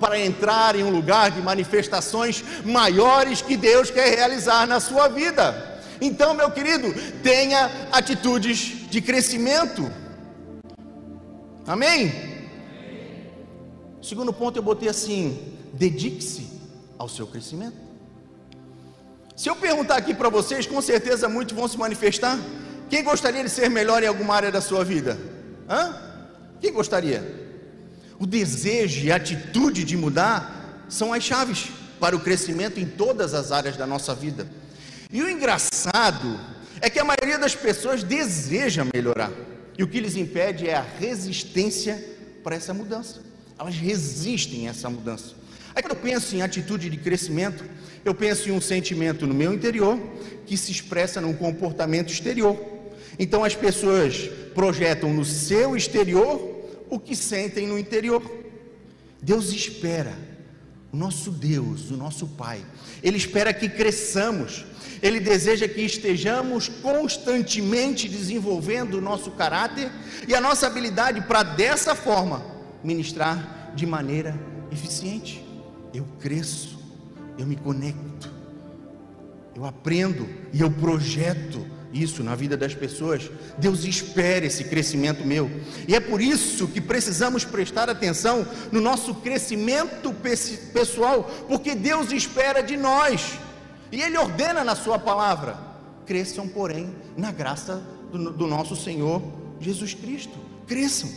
para 0.00 0.18
entrar 0.18 0.76
em 0.76 0.82
um 0.82 0.90
lugar 0.90 1.30
de 1.30 1.40
manifestações 1.42 2.42
maiores 2.64 3.42
que 3.42 3.56
Deus 3.56 3.90
quer 3.90 4.14
realizar 4.16 4.66
na 4.66 4.80
sua 4.80 5.08
vida. 5.08 5.80
Então, 6.00 6.34
meu 6.34 6.50
querido, 6.50 6.92
tenha 7.22 7.70
atitudes 7.92 8.90
de 8.90 9.00
crescimento. 9.00 9.90
Amém? 11.66 12.33
Segundo 14.04 14.34
ponto, 14.34 14.58
eu 14.58 14.62
botei 14.62 14.88
assim: 14.88 15.56
dedique-se 15.72 16.46
ao 16.98 17.08
seu 17.08 17.26
crescimento. 17.26 17.76
Se 19.34 19.48
eu 19.48 19.56
perguntar 19.56 19.96
aqui 19.96 20.12
para 20.12 20.28
vocês, 20.28 20.66
com 20.66 20.80
certeza 20.82 21.26
muitos 21.26 21.56
vão 21.56 21.66
se 21.66 21.78
manifestar. 21.78 22.38
Quem 22.90 23.02
gostaria 23.02 23.42
de 23.42 23.48
ser 23.48 23.70
melhor 23.70 24.02
em 24.02 24.06
alguma 24.06 24.34
área 24.34 24.52
da 24.52 24.60
sua 24.60 24.84
vida? 24.84 25.18
Hã? 25.68 25.96
Quem 26.60 26.70
gostaria? 26.70 27.42
O 28.18 28.26
desejo 28.26 29.06
e 29.06 29.10
a 29.10 29.16
atitude 29.16 29.82
de 29.84 29.96
mudar 29.96 30.84
são 30.88 31.12
as 31.12 31.24
chaves 31.24 31.70
para 31.98 32.14
o 32.14 32.20
crescimento 32.20 32.78
em 32.78 32.84
todas 32.86 33.32
as 33.32 33.50
áreas 33.50 33.76
da 33.76 33.86
nossa 33.86 34.14
vida. 34.14 34.46
E 35.10 35.22
o 35.22 35.30
engraçado 35.30 36.38
é 36.80 36.90
que 36.90 36.98
a 36.98 37.04
maioria 37.04 37.38
das 37.38 37.54
pessoas 37.56 38.02
deseja 38.04 38.86
melhorar, 38.94 39.32
e 39.78 39.82
o 39.82 39.88
que 39.88 39.98
lhes 39.98 40.14
impede 40.14 40.68
é 40.68 40.74
a 40.74 40.82
resistência 40.82 42.04
para 42.44 42.54
essa 42.54 42.74
mudança. 42.74 43.33
Elas 43.58 43.76
resistem 43.76 44.66
a 44.66 44.70
essa 44.70 44.90
mudança. 44.90 45.34
Aí 45.74 45.82
quando 45.82 45.96
eu 45.96 46.02
penso 46.02 46.36
em 46.36 46.42
atitude 46.42 46.88
de 46.88 46.96
crescimento, 46.96 47.64
eu 48.04 48.14
penso 48.14 48.48
em 48.48 48.52
um 48.52 48.60
sentimento 48.60 49.26
no 49.26 49.34
meu 49.34 49.52
interior 49.52 49.98
que 50.46 50.56
se 50.56 50.70
expressa 50.70 51.20
num 51.20 51.34
comportamento 51.34 52.12
exterior. 52.12 52.56
Então 53.18 53.44
as 53.44 53.54
pessoas 53.54 54.28
projetam 54.54 55.12
no 55.12 55.24
seu 55.24 55.76
exterior 55.76 56.54
o 56.88 56.98
que 56.98 57.16
sentem 57.16 57.66
no 57.66 57.78
interior. 57.78 58.22
Deus 59.20 59.52
espera, 59.52 60.12
o 60.92 60.96
nosso 60.96 61.30
Deus, 61.30 61.90
o 61.90 61.96
nosso 61.96 62.26
Pai, 62.28 62.64
Ele 63.02 63.16
espera 63.16 63.52
que 63.52 63.68
cresçamos, 63.68 64.64
Ele 65.02 65.18
deseja 65.18 65.66
que 65.66 65.80
estejamos 65.80 66.68
constantemente 66.68 68.08
desenvolvendo 68.08 68.94
o 68.94 69.00
nosso 69.00 69.30
caráter 69.32 69.90
e 70.28 70.34
a 70.34 70.40
nossa 70.40 70.66
habilidade 70.66 71.22
para 71.22 71.42
dessa 71.42 71.94
forma 71.94 72.53
ministrar 72.84 73.72
de 73.74 73.86
maneira 73.86 74.38
eficiente. 74.70 75.44
Eu 75.92 76.06
cresço, 76.20 76.78
eu 77.38 77.46
me 77.46 77.56
conecto, 77.56 78.30
eu 79.56 79.64
aprendo 79.64 80.28
e 80.52 80.60
eu 80.60 80.70
projeto 80.70 81.64
isso 81.92 82.24
na 82.24 82.34
vida 82.34 82.56
das 82.56 82.74
pessoas. 82.74 83.30
Deus 83.56 83.84
espera 83.84 84.44
esse 84.44 84.64
crescimento 84.64 85.24
meu. 85.24 85.50
E 85.86 85.94
é 85.94 86.00
por 86.00 86.20
isso 86.20 86.66
que 86.68 86.80
precisamos 86.80 87.44
prestar 87.44 87.88
atenção 87.88 88.46
no 88.72 88.80
nosso 88.80 89.14
crescimento 89.14 90.12
pessoal, 90.72 91.30
porque 91.48 91.74
Deus 91.74 92.12
espera 92.12 92.62
de 92.62 92.76
nós. 92.76 93.38
E 93.92 94.02
Ele 94.02 94.18
ordena 94.18 94.64
na 94.64 94.74
Sua 94.74 94.98
palavra: 94.98 95.56
cresçam, 96.04 96.48
porém, 96.48 96.94
na 97.16 97.30
graça 97.30 97.80
do, 98.10 98.32
do 98.32 98.46
nosso 98.46 98.74
Senhor 98.74 99.22
Jesus 99.60 99.94
Cristo. 99.94 100.36
Cresçam. 100.66 101.08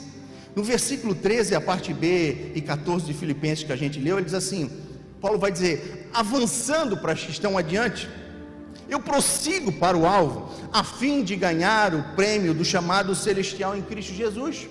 No 0.57 0.63
versículo 0.63 1.13
13, 1.13 1.53
a 1.53 1.61
parte 1.61 1.93
B 1.93 2.51
e 2.55 2.61
14 2.61 3.05
de 3.05 3.13
Filipenses 3.13 3.63
que 3.63 3.71
a 3.71 3.75
gente 3.75 3.99
leu, 3.99 4.17
ele 4.17 4.25
diz 4.25 4.33
assim: 4.33 4.71
Paulo 5.21 5.37
vai 5.37 5.51
dizer, 5.51 6.09
avançando 6.11 6.97
para 6.97 7.13
estão 7.13 7.55
adiante 7.55 8.09
eu 8.89 8.99
prossigo 8.99 9.71
para 9.71 9.95
o 9.95 10.07
alvo, 10.07 10.51
a 10.73 10.83
fim 10.83 11.23
de 11.23 11.35
ganhar 11.35 11.93
o 11.93 12.01
prêmio 12.15 12.55
do 12.55 12.65
chamado 12.65 13.13
celestial 13.13 13.77
em 13.77 13.83
Cristo 13.83 14.15
Jesus. 14.15 14.67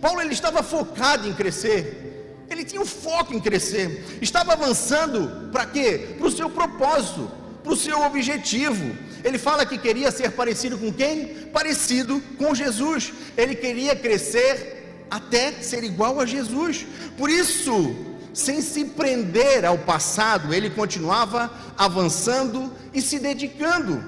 Paulo 0.00 0.20
ele 0.20 0.32
estava 0.32 0.62
focado 0.62 1.26
em 1.26 1.32
crescer, 1.32 2.44
ele 2.48 2.64
tinha 2.64 2.80
o 2.80 2.84
um 2.84 2.86
foco 2.86 3.34
em 3.34 3.40
crescer, 3.40 4.04
estava 4.22 4.52
avançando 4.52 5.50
para 5.50 5.66
quê? 5.66 6.14
Para 6.16 6.28
o 6.28 6.30
seu 6.30 6.48
propósito, 6.48 7.28
para 7.60 7.72
o 7.72 7.76
seu 7.76 8.02
objetivo. 8.02 8.96
Ele 9.24 9.38
fala 9.38 9.66
que 9.66 9.78
queria 9.78 10.12
ser 10.12 10.30
parecido 10.30 10.78
com 10.78 10.92
quem? 10.92 11.26
Parecido 11.52 12.22
com 12.38 12.54
Jesus. 12.54 13.12
Ele 13.36 13.56
queria 13.56 13.96
crescer 13.96 14.83
até 15.10 15.52
ser 15.52 15.84
igual 15.84 16.20
a 16.20 16.26
Jesus. 16.26 16.86
Por 17.16 17.30
isso, 17.30 17.94
sem 18.32 18.60
se 18.60 18.84
prender 18.84 19.64
ao 19.64 19.78
passado, 19.78 20.52
ele 20.52 20.70
continuava 20.70 21.52
avançando 21.76 22.72
e 22.92 23.00
se 23.00 23.18
dedicando. 23.18 24.02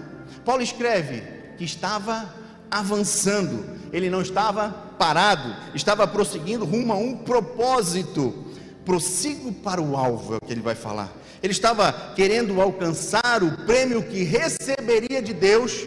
Paulo 0.44 0.62
escreve 0.62 1.22
que 1.56 1.64
estava 1.64 2.34
avançando, 2.70 3.64
ele 3.92 4.10
não 4.10 4.20
estava 4.20 4.70
parado, 4.98 5.54
estava 5.74 6.06
prosseguindo 6.06 6.64
rumo 6.64 6.92
a 6.92 6.96
um 6.96 7.16
propósito. 7.16 8.44
Prossigo 8.84 9.52
para 9.52 9.82
o 9.82 9.96
alvo, 9.96 10.34
é 10.34 10.36
o 10.36 10.40
que 10.40 10.52
ele 10.52 10.60
vai 10.60 10.74
falar. 10.74 11.12
Ele 11.42 11.52
estava 11.52 11.92
querendo 12.14 12.60
alcançar 12.60 13.42
o 13.42 13.64
prêmio 13.64 14.02
que 14.02 14.22
receberia 14.22 15.20
de 15.20 15.32
Deus 15.32 15.86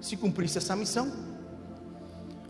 se 0.00 0.16
cumprisse 0.16 0.58
essa 0.58 0.76
missão. 0.76 1.12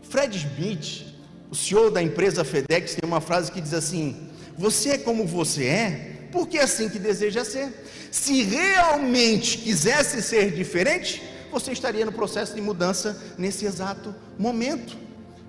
Fred 0.01 0.35
Smith, 0.37 1.12
o 1.53 1.55
CEO 1.55 1.91
da 1.91 2.01
empresa 2.01 2.43
FedEx, 2.43 2.95
tem 2.95 3.07
uma 3.07 3.21
frase 3.21 3.51
que 3.51 3.61
diz 3.61 3.75
assim: 3.75 4.27
você 4.57 4.89
é 4.89 4.97
como 4.97 5.23
você 5.23 5.65
é, 5.65 6.27
porque 6.31 6.57
é 6.57 6.63
assim 6.63 6.89
que 6.89 6.97
deseja 6.97 7.45
ser. 7.45 7.71
Se 8.09 8.41
realmente 8.41 9.59
quisesse 9.59 10.23
ser 10.23 10.49
diferente, 10.51 11.21
você 11.51 11.71
estaria 11.71 12.07
no 12.07 12.11
processo 12.11 12.55
de 12.55 12.61
mudança 12.61 13.35
nesse 13.37 13.65
exato 13.65 14.15
momento. 14.35 14.97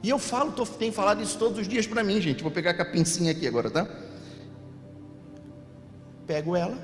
E 0.02 0.10
eu 0.10 0.18
falo, 0.18 0.52
tô, 0.52 0.66
tenho 0.66 0.92
falado 0.92 1.22
isso 1.22 1.38
todos 1.38 1.58
os 1.58 1.66
dias 1.66 1.86
para 1.86 2.04
mim, 2.04 2.20
gente. 2.20 2.42
Vou 2.42 2.52
pegar 2.52 2.72
a 2.72 2.84
pincinha 2.84 3.32
aqui 3.32 3.46
agora, 3.48 3.70
tá? 3.70 3.88
Pego 6.26 6.54
ela, 6.54 6.76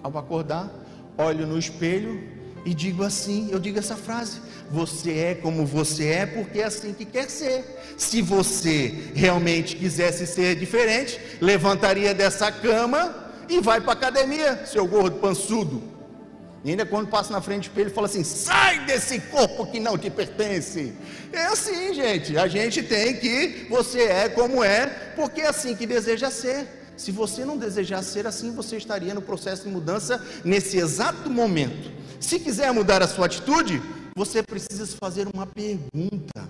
ao 0.00 0.16
acordar, 0.16 0.72
olho 1.16 1.44
no 1.44 1.58
espelho 1.58 2.22
e 2.68 2.74
digo 2.74 3.02
assim, 3.02 3.48
eu 3.50 3.58
digo 3.58 3.78
essa 3.78 3.96
frase: 3.96 4.42
você 4.70 5.10
é 5.12 5.34
como 5.34 5.64
você 5.64 6.08
é 6.08 6.26
porque 6.26 6.60
é 6.60 6.64
assim 6.64 6.92
que 6.92 7.06
quer 7.06 7.30
ser. 7.30 7.64
Se 7.96 8.20
você 8.20 9.10
realmente 9.14 9.74
quisesse 9.74 10.26
ser 10.26 10.54
diferente, 10.54 11.18
levantaria 11.40 12.12
dessa 12.12 12.52
cama 12.52 13.32
e 13.48 13.58
vai 13.58 13.80
para 13.80 13.92
a 13.92 13.94
academia, 13.94 14.66
seu 14.66 14.86
gordo 14.86 15.16
pançudo. 15.16 15.82
E 16.62 16.68
ainda 16.72 16.84
quando 16.84 17.08
passa 17.08 17.32
na 17.32 17.40
frente 17.40 17.70
espelho, 17.70 17.90
fala 17.90 18.06
assim: 18.06 18.22
sai 18.22 18.84
desse 18.84 19.18
corpo 19.18 19.64
que 19.64 19.80
não 19.80 19.96
te 19.96 20.10
pertence. 20.10 20.92
É 21.32 21.46
assim, 21.46 21.94
gente. 21.94 22.36
A 22.36 22.46
gente 22.46 22.82
tem 22.82 23.16
que, 23.16 23.66
você 23.70 24.02
é 24.02 24.28
como 24.28 24.62
é, 24.62 25.14
porque 25.16 25.40
é 25.40 25.48
assim 25.48 25.74
que 25.74 25.86
deseja 25.86 26.30
ser. 26.30 26.68
Se 26.98 27.10
você 27.12 27.46
não 27.46 27.56
desejar 27.56 28.02
ser 28.02 28.26
assim, 28.26 28.52
você 28.54 28.76
estaria 28.76 29.14
no 29.14 29.22
processo 29.22 29.62
de 29.62 29.70
mudança 29.70 30.22
nesse 30.44 30.76
exato 30.76 31.30
momento. 31.30 31.96
Se 32.20 32.38
quiser 32.38 32.72
mudar 32.72 33.02
a 33.02 33.08
sua 33.08 33.26
atitude, 33.26 33.80
você 34.16 34.42
precisa 34.42 34.86
fazer 34.86 35.28
uma 35.32 35.46
pergunta. 35.46 36.48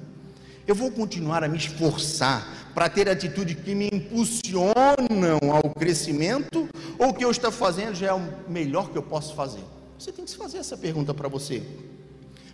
Eu 0.67 0.75
vou 0.75 0.91
continuar 0.91 1.45
a 1.45 1.49
me 1.49 1.59
esforçar 1.59 2.47
para 2.75 2.89
ter 2.89 3.09
atitudes 3.09 3.57
que 3.57 3.75
me 3.75 3.89
impulsionam 3.93 5.39
ao 5.51 5.71
crescimento 5.71 6.69
Ou 6.99 7.09
o 7.09 7.15
que 7.15 7.25
eu 7.25 7.31
estou 7.31 7.51
fazendo 7.51 7.95
já 7.95 8.09
é 8.09 8.13
o 8.13 8.23
melhor 8.49 8.91
que 8.91 8.99
eu 8.99 9.03
posso 9.03 9.35
fazer? 9.35 9.63
Você 9.99 10.13
tem 10.13 10.25
que 10.25 10.31
se 10.31 10.37
fazer 10.37 10.59
essa 10.59 10.77
pergunta 10.77 11.13
para 11.13 11.29
você. 11.29 11.63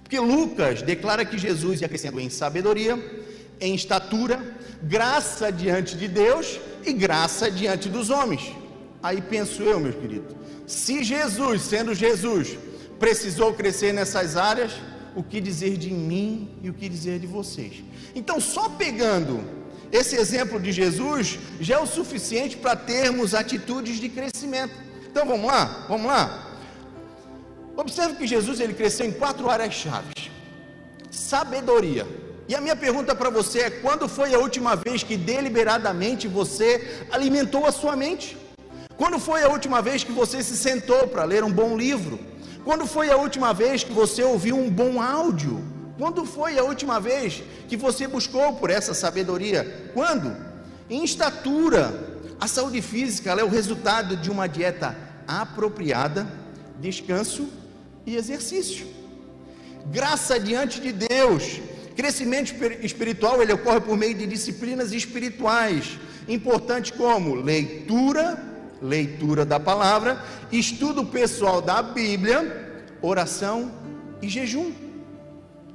Porque 0.02 0.18
Lucas 0.18 0.83
declara 0.83 1.25
que 1.25 1.37
Jesus 1.37 1.80
ia 1.80 1.88
crescendo 1.88 2.21
em 2.21 2.30
sabedoria, 2.30 2.97
em 3.61 3.75
estatura, 3.75 4.40
graça 4.83 5.50
diante 5.50 5.97
de 5.97 6.09
Deus 6.09 6.61
e 6.85 6.92
graça 6.92 7.50
diante 7.50 7.88
dos 7.88 8.11
homens. 8.11 8.54
Aí 9.02 9.21
penso 9.21 9.62
eu, 9.62 9.80
meu 9.80 9.92
querido, 9.92 10.37
se 10.66 11.02
Jesus, 11.02 11.62
sendo 11.62 11.94
Jesus, 11.94 12.56
precisou 12.99 13.53
crescer 13.55 13.93
nessas 13.93 14.37
áreas, 14.37 14.73
o 15.15 15.23
que 15.23 15.41
dizer 15.41 15.77
de 15.77 15.91
mim 15.91 16.51
e 16.63 16.71
o 16.71 16.75
que 16.75 16.89
dizer 16.89 17.19
de 17.19 17.27
vocês? 17.27 17.85
Então, 18.15 18.41
só 18.41 18.69
pegando 18.69 19.45
esse 19.93 20.17
exemplo 20.17 20.59
de 20.59 20.73
Jesus 20.73 21.39
já 21.61 21.77
é 21.77 21.79
o 21.79 21.87
suficiente 21.87 22.57
para 22.57 22.75
termos 22.75 23.33
atitudes 23.33 24.01
de 24.01 24.09
crescimento. 24.09 24.75
Então 25.09 25.25
vamos 25.25 25.47
lá, 25.47 25.87
vamos 25.89 26.07
lá. 26.07 26.59
Observe 27.77 28.17
que 28.17 28.27
Jesus 28.27 28.59
ele 28.59 28.75
cresceu 28.75 29.07
em 29.07 29.13
quatro 29.13 29.49
áreas 29.49 29.73
chaves: 29.73 30.31
sabedoria. 31.13 32.05
E 32.49 32.55
a 32.57 32.61
minha 32.61 32.75
pergunta 32.75 33.15
para 33.15 33.31
você 33.31 33.61
é: 33.61 33.71
quando 33.71 34.09
foi 34.09 34.35
a 34.35 34.39
última 34.41 34.75
vez 34.75 35.05
que 35.05 35.17
deliberadamente 35.17 36.27
você 36.27 37.05
alimentou 37.13 37.65
a 37.65 37.71
sua 37.71 37.95
mente? 37.95 38.37
Quando 38.97 39.21
foi 39.21 39.45
a 39.45 39.49
última 39.49 39.81
vez 39.81 40.03
que 40.03 40.11
você 40.11 40.43
se 40.43 40.57
sentou 40.57 41.07
para 41.07 41.23
ler 41.23 41.45
um 41.45 41.53
bom 41.53 41.77
livro? 41.77 42.19
Quando 42.64 42.87
foi 42.87 43.11
a 43.11 43.16
última 43.16 43.52
vez 43.52 43.85
que 43.85 43.92
você 43.92 44.23
ouviu 44.23 44.56
um 44.56 44.71
bom 44.71 45.00
áudio? 45.00 45.62
Quando 45.99 46.25
foi 46.25 46.59
a 46.59 46.64
última 46.64 46.99
vez 46.99 47.42
que 47.68 47.76
você 47.76 48.09
buscou 48.09 48.54
por 48.54 48.71
essa 48.71 48.94
sabedoria? 48.94 49.90
Quando? 49.92 50.35
Em 50.88 51.04
estatura. 51.04 52.12
A 52.40 52.49
saúde 52.49 52.80
física 52.80 53.30
é 53.33 53.44
o 53.44 53.49
resultado 53.49 54.16
de 54.16 54.30
uma 54.30 54.47
dieta 54.47 54.97
apropriada, 55.28 56.26
descanso 56.80 57.49
e 58.06 58.16
exercício. 58.16 58.87
Graça 59.87 60.40
diante 60.40 60.80
de 60.80 60.92
Deus. 60.92 61.61
Crescimento 61.94 62.52
espiritual 62.83 63.42
ele 63.42 63.52
ocorre 63.52 63.80
por 63.80 63.97
meio 63.97 64.14
de 64.14 64.26
disciplinas 64.26 64.90
espirituais, 64.92 65.99
importantes 66.26 66.90
como 66.90 67.35
leitura, 67.35 68.42
leitura 68.85 69.47
da 69.47 69.59
palavra, 69.59 70.23
estudo 70.53 71.07
pessoal 71.07 71.62
da 71.62 71.83
Bíblia, 71.83 72.85
oração 73.00 73.73
e 74.21 74.29
jejum. 74.29 74.73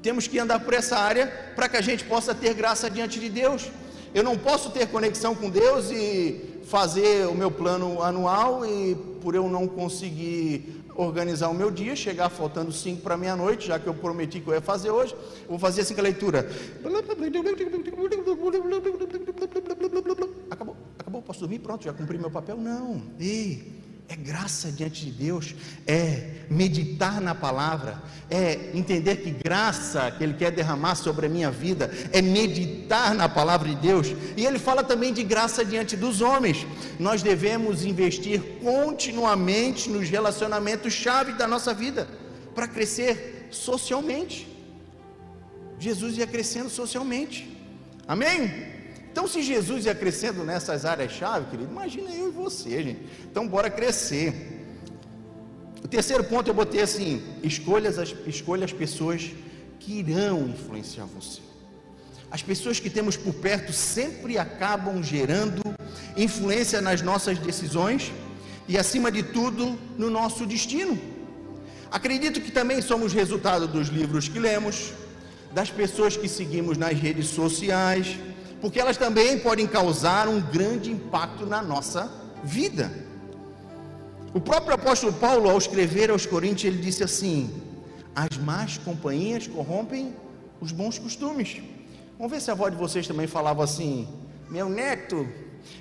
Temos 0.02 0.28
que 0.28 0.38
andar 0.38 0.60
por 0.60 0.74
essa 0.76 0.98
área 0.98 1.28
para 1.56 1.68
que 1.68 1.76
a 1.76 1.82
gente 1.82 2.04
possa 2.04 2.36
ter 2.36 2.54
graça 2.54 2.90
diante 2.90 3.20
de 3.20 3.28
Deus. 3.28 3.70
Eu 4.14 4.24
não 4.24 4.38
posso 4.38 4.70
ter 4.70 4.88
conexão 4.88 5.34
com 5.34 5.50
Deus 5.50 5.90
e 5.92 6.62
fazer 6.66 7.28
o 7.28 7.34
meu 7.34 7.50
plano 7.50 8.02
anual 8.04 8.64
e 8.64 8.96
por 9.22 9.34
eu 9.34 9.50
não 9.50 9.68
conseguir 9.68 10.80
organizar 10.96 11.50
o 11.50 11.54
meu 11.54 11.72
dia, 11.72 11.96
chegar 11.96 12.30
faltando 12.30 12.72
5 12.72 13.02
para 13.02 13.16
meia-noite, 13.16 13.68
já 13.68 13.80
que 13.80 13.88
eu 13.88 13.94
prometi 13.94 14.40
que 14.42 14.48
eu 14.48 14.54
ia 14.54 14.62
fazer 14.62 14.92
hoje, 14.92 15.16
vou 15.48 15.58
fazer 15.58 15.82
assim 15.82 15.94
com 15.94 16.02
a 16.02 16.04
leitura. 16.04 16.50
Acabou, 21.10 21.24
posso 21.24 21.40
dormir? 21.40 21.58
Pronto, 21.58 21.84
já 21.84 21.92
cumpri 21.92 22.20
meu 22.20 22.30
papel? 22.30 22.56
Não. 22.56 23.02
Ei, 23.20 23.82
é 24.08 24.16
graça 24.16 24.72
diante 24.72 25.06
de 25.06 25.12
Deus, 25.12 25.56
é 25.88 26.46
meditar 26.52 27.20
na 27.20 27.34
palavra, 27.34 28.00
é 28.30 28.70
entender 28.76 29.16
que 29.16 29.32
graça 29.32 30.12
que 30.12 30.24
Ele 30.24 30.36
quer 30.36 30.52
derramar 30.52 30.94
sobre 30.94 31.26
a 31.26 31.30
minha 31.30 31.50
vida, 31.50 31.90
é 32.14 32.22
meditar 32.22 33.16
na 33.16 33.28
palavra 33.28 33.68
de 33.70 33.76
Deus, 33.78 34.14
e 34.38 34.46
Ele 34.46 34.60
fala 34.60 34.84
também 34.84 35.12
de 35.12 35.24
graça 35.24 35.66
diante 35.66 35.98
dos 35.98 36.22
homens. 36.22 36.68
Nós 37.00 37.24
devemos 37.24 37.84
investir 37.84 38.40
continuamente 38.62 39.90
nos 39.90 40.08
relacionamentos 40.08 40.94
chave 40.94 41.34
da 41.34 41.48
nossa 41.48 41.74
vida, 41.74 42.08
para 42.54 42.68
crescer 42.68 43.48
socialmente. 43.50 44.48
Jesus 45.80 46.20
ia 46.20 46.28
crescendo 46.28 46.70
socialmente, 46.70 47.50
amém? 48.08 48.69
Então, 49.12 49.28
se 49.28 49.42
Jesus 49.42 49.86
ia 49.86 49.96
crescendo 49.96 50.44
nessas 50.44 50.86
áreas-chave, 50.86 51.50
querido, 51.50 51.72
imagina 51.72 52.10
eu 52.12 52.30
e 52.30 52.32
você, 52.32 52.84
gente. 52.84 53.02
Então, 53.30 53.48
bora 53.48 53.70
crescer. 53.70 54.68
O 55.84 55.88
terceiro 55.88 56.24
ponto 56.24 56.50
eu 56.50 56.54
botei 56.54 56.82
assim: 56.82 57.24
escolha 57.42 57.90
as, 57.90 58.16
escolha 58.28 58.66
as 58.66 58.74
pessoas 58.74 59.32
que 59.80 60.00
irão 60.00 60.50
influenciar 60.50 61.06
você. 61.06 61.42
As 62.32 62.44
pessoas 62.44 62.80
que 62.80 62.90
temos 62.90 63.18
por 63.18 63.34
perto 63.34 63.74
sempre 63.74 64.38
acabam 64.38 65.02
gerando 65.02 65.64
influência 66.16 66.80
nas 66.80 67.02
nossas 67.02 67.40
decisões 67.40 68.12
e, 68.68 68.78
acima 68.78 69.12
de 69.12 69.24
tudo, 69.24 69.80
no 69.98 70.12
nosso 70.12 70.46
destino. 70.46 71.00
Acredito 71.90 72.40
que 72.40 72.52
também 72.52 72.84
somos 72.84 73.14
resultado 73.14 73.68
dos 73.68 73.88
livros 73.88 74.28
que 74.28 74.38
lemos, 74.38 74.94
das 75.52 75.72
pessoas 75.72 76.16
que 76.16 76.28
seguimos 76.28 76.78
nas 76.78 76.94
redes 76.94 77.30
sociais, 77.30 78.16
porque 78.62 78.80
elas 78.80 78.98
também 78.98 79.40
podem 79.40 79.66
causar 79.66 80.28
um 80.28 80.42
grande 80.42 80.92
impacto 80.92 81.46
na 81.46 81.62
nossa 81.62 82.12
vida. 82.44 82.92
O 84.34 84.40
próprio 84.40 84.76
apóstolo 84.76 85.14
Paulo, 85.14 85.50
ao 85.50 85.58
escrever 85.58 86.12
aos 86.12 86.26
Coríntios, 86.26 86.66
ele 86.66 86.82
disse 86.82 87.04
assim: 87.04 87.50
As 88.16 88.38
más 88.38 88.78
companhias 88.78 89.48
corrompem 89.48 90.14
os 90.62 90.72
bons 90.72 91.00
costumes. 91.00 91.62
Vamos 92.18 92.32
ver 92.32 92.42
se 92.42 92.52
a 92.52 92.54
voz 92.54 92.72
de 92.72 92.78
vocês 92.78 93.08
também 93.08 93.28
falava 93.28 93.64
assim: 93.64 94.08
Meu 94.50 94.70
neto, 94.70 95.28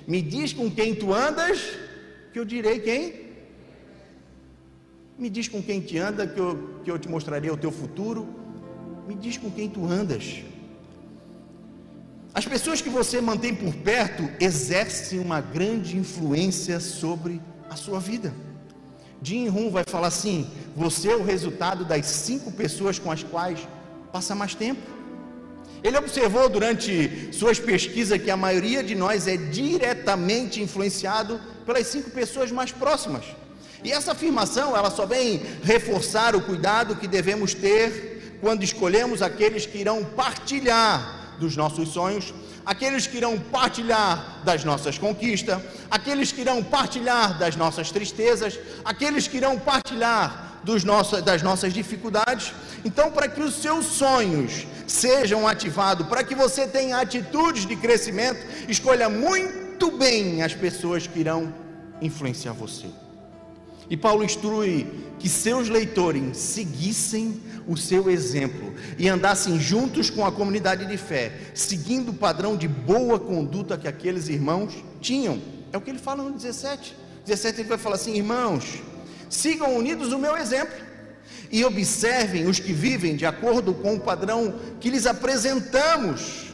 me 0.07 0.21
diz 0.21 0.53
com 0.53 0.71
quem 0.71 0.95
tu 0.95 1.13
andas, 1.13 1.77
que 2.33 2.39
eu 2.39 2.45
direi 2.45 2.79
quem. 2.79 3.29
Me 5.17 5.29
diz 5.29 5.49
com 5.49 5.61
quem 5.61 5.81
te 5.81 5.97
anda, 5.97 6.25
que 6.25 6.39
eu, 6.39 6.79
que 6.83 6.89
eu 6.89 6.97
te 6.97 7.09
mostrarei 7.09 7.51
o 7.51 7.57
teu 7.57 7.71
futuro. 7.71 8.27
Me 9.05 9.13
diz 9.13 9.37
com 9.37 9.51
quem 9.51 9.69
tu 9.69 9.85
andas. 9.85 10.43
As 12.33 12.45
pessoas 12.45 12.79
que 12.79 12.89
você 12.89 13.19
mantém 13.19 13.55
por 13.55 13.73
perto 13.73 14.29
exercem 14.39 15.19
uma 15.19 15.41
grande 15.41 15.97
influência 15.97 16.79
sobre 16.79 17.41
a 17.69 17.75
sua 17.75 17.99
vida. 17.99 18.33
Jim 19.21 19.47
Rohn 19.47 19.71
vai 19.71 19.83
falar 19.87 20.07
assim: 20.07 20.49
você 20.75 21.09
é 21.09 21.15
o 21.15 21.23
resultado 21.23 21.83
das 21.83 22.05
cinco 22.05 22.51
pessoas 22.51 22.99
com 22.99 23.11
as 23.11 23.23
quais 23.23 23.67
passa 24.11 24.35
mais 24.35 24.53
tempo. 24.53 24.81
Ele 25.83 25.97
observou 25.97 26.47
durante 26.49 27.33
suas 27.33 27.57
pesquisas 27.57 28.21
que 28.21 28.29
a 28.29 28.37
maioria 28.37 28.83
de 28.83 28.95
nós 28.95 29.27
é 29.27 29.37
diretamente 29.37 30.61
influenciado 30.61 31.39
pelas 31.65 31.87
cinco 31.87 32.11
pessoas 32.11 32.51
mais 32.51 32.71
próximas. 32.71 33.23
E 33.83 33.91
essa 33.91 34.11
afirmação, 34.11 34.75
ela 34.75 34.91
só 34.91 35.05
vem 35.05 35.41
reforçar 35.63 36.35
o 36.35 36.41
cuidado 36.41 36.97
que 36.97 37.07
devemos 37.07 37.53
ter 37.53 38.37
quando 38.41 38.63
escolhemos 38.63 39.21
aqueles 39.21 39.65
que 39.65 39.77
irão 39.77 40.03
partilhar 40.03 41.19
dos 41.39 41.55
nossos 41.55 41.89
sonhos, 41.89 42.33
aqueles 42.65 43.07
que 43.07 43.17
irão 43.17 43.39
partilhar 43.39 44.41
das 44.43 44.63
nossas 44.63 44.97
conquistas, 44.97 45.59
aqueles 45.89 46.31
que 46.31 46.41
irão 46.41 46.63
partilhar 46.63 47.37
das 47.39 47.55
nossas 47.55 47.91
tristezas, 47.91 48.59
aqueles 48.83 49.27
que 49.27 49.37
irão 49.37 49.57
partilhar 49.57 50.59
dos 50.63 50.83
das 51.23 51.41
nossas 51.41 51.73
dificuldades. 51.73 52.53
Então, 52.83 53.11
para 53.11 53.27
que 53.27 53.41
os 53.41 53.55
seus 53.55 53.85
sonhos 53.85 54.67
sejam 54.87 55.47
ativados, 55.47 56.07
para 56.07 56.23
que 56.23 56.35
você 56.35 56.67
tenha 56.67 56.97
atitudes 56.97 57.65
de 57.65 57.75
crescimento, 57.75 58.39
escolha 58.67 59.09
muito 59.09 59.91
bem 59.91 60.43
as 60.43 60.53
pessoas 60.53 61.07
que 61.07 61.19
irão 61.19 61.53
influenciar 62.01 62.53
você. 62.53 62.87
E 63.89 63.97
Paulo 63.97 64.23
instrui 64.23 64.87
que 65.17 65.27
seus 65.27 65.67
leitores 65.67 66.37
seguissem 66.37 67.41
o 67.67 67.75
seu 67.75 68.09
exemplo 68.09 68.73
e 68.97 69.09
andassem 69.09 69.59
juntos 69.59 70.09
com 70.09 70.25
a 70.25 70.31
comunidade 70.31 70.85
de 70.85 70.97
fé, 70.97 71.51
seguindo 71.53 72.09
o 72.09 72.13
padrão 72.13 72.55
de 72.55 72.67
boa 72.67 73.19
conduta 73.19 73.77
que 73.77 73.87
aqueles 73.87 74.29
irmãos 74.29 74.73
tinham. 75.01 75.41
É 75.71 75.77
o 75.77 75.81
que 75.81 75.89
ele 75.89 75.99
fala 75.99 76.23
no 76.23 76.31
17. 76.31 76.95
17 77.25 77.61
ele 77.61 77.69
vai 77.69 77.77
falar 77.77 77.95
assim: 77.95 78.15
irmãos, 78.15 78.81
sigam 79.29 79.75
unidos 79.75 80.13
o 80.13 80.19
meu 80.19 80.37
exemplo 80.37 80.75
e 81.51 81.65
observem 81.65 82.47
os 82.47 82.59
que 82.59 82.73
vivem 82.73 83.15
de 83.15 83.25
acordo 83.25 83.73
com 83.73 83.95
o 83.95 83.99
padrão 83.99 84.55
que 84.79 84.89
lhes 84.89 85.05
apresentamos. 85.05 86.49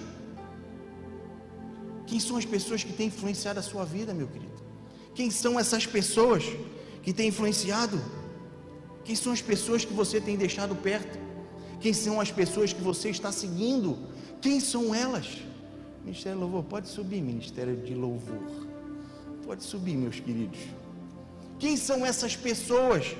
Quem 2.08 2.20
são 2.20 2.38
as 2.38 2.46
pessoas 2.46 2.84
que 2.84 2.94
têm 2.94 3.08
influenciado 3.08 3.60
a 3.60 3.64
sua 3.64 3.84
vida, 3.84 4.14
meu 4.14 4.28
querido? 4.28 4.54
Quem 5.14 5.32
são 5.32 5.60
essas 5.60 5.86
pessoas? 5.86 6.44
Que 7.06 7.14
tem 7.14 7.28
influenciado? 7.28 8.02
Quem 9.04 9.16
são 9.16 9.32
as 9.32 9.42
pessoas 9.42 9.86
que 9.86 9.94
você 9.94 10.20
tem 10.20 10.36
deixado 10.36 10.76
perto? 10.76 11.20
Quem 11.80 11.94
são 11.94 12.20
as 12.20 12.32
pessoas 12.32 12.74
que 12.74 12.82
você 12.82 13.10
está 13.12 13.32
seguindo? 13.32 14.00
Quem 14.42 14.60
são 14.60 14.94
elas? 14.94 15.28
Ministério 16.04 16.40
Louvor, 16.40 16.64
pode 16.64 16.88
subir, 16.88 17.22
Ministério 17.22 17.78
de 17.78 17.94
Louvor. 17.94 18.66
Pode 19.46 19.64
subir, 19.64 19.96
meus 19.96 20.20
queridos. 20.20 20.60
Quem 21.60 21.78
são 21.78 22.04
essas 22.04 22.36
pessoas? 22.36 23.16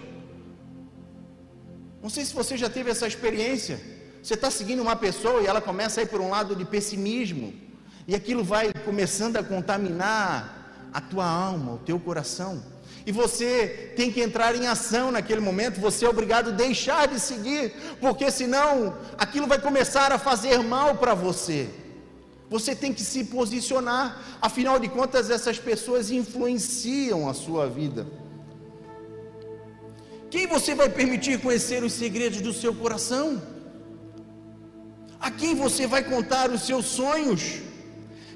Não 2.02 2.10
sei 2.10 2.26
se 2.26 2.34
você 2.34 2.58
já 2.58 2.70
teve 2.70 2.90
essa 2.90 3.08
experiência. 3.08 3.80
Você 4.22 4.34
está 4.34 4.50
seguindo 4.50 4.82
uma 4.82 4.96
pessoa 4.96 5.44
e 5.44 5.46
ela 5.46 5.62
começa 5.62 6.02
a 6.02 6.04
ir 6.04 6.08
por 6.08 6.20
um 6.20 6.32
lado 6.32 6.56
de 6.56 6.66
pessimismo, 6.66 7.54
e 8.08 8.16
aquilo 8.16 8.44
vai 8.44 8.74
começando 8.84 9.38
a 9.38 9.44
contaminar 9.44 10.90
a 10.92 11.00
tua 11.00 11.28
alma, 11.28 11.74
o 11.74 11.78
teu 11.78 12.00
coração. 12.00 12.75
E 13.06 13.12
você 13.12 13.94
tem 13.96 14.12
que 14.12 14.20
entrar 14.20 14.56
em 14.56 14.66
ação 14.66 15.12
naquele 15.12 15.40
momento, 15.40 15.80
você 15.80 16.06
é 16.06 16.10
obrigado 16.10 16.50
a 16.50 16.54
deixar 16.54 17.08
de 17.08 17.20
seguir, 17.20 17.72
porque 18.02 18.32
senão 18.32 18.98
aquilo 19.18 19.46
vai 19.46 19.60
começar 19.60 20.12
a 20.12 20.18
fazer 20.18 20.58
mal 20.64 20.96
para 20.96 21.14
você. 21.14 21.70
Você 22.50 22.76
tem 22.76 22.92
que 22.92 23.04
se 23.04 23.26
posicionar, 23.26 24.20
afinal 24.42 24.80
de 24.80 24.88
contas, 24.88 25.30
essas 25.30 25.60
pessoas 25.60 26.10
influenciam 26.10 27.30
a 27.30 27.34
sua 27.34 27.68
vida. 27.68 28.08
Quem 30.32 30.48
você 30.48 30.74
vai 30.74 30.90
permitir 30.90 31.40
conhecer 31.40 31.84
os 31.84 31.94
segredos 31.94 32.42
do 32.42 32.54
seu 32.54 32.74
coração? 32.74 33.42
A 35.20 35.30
quem 35.30 35.54
você 35.56 35.86
vai 35.86 36.04
contar 36.04 36.50
os 36.50 36.64
seus 36.64 36.86
sonhos? 36.86 37.62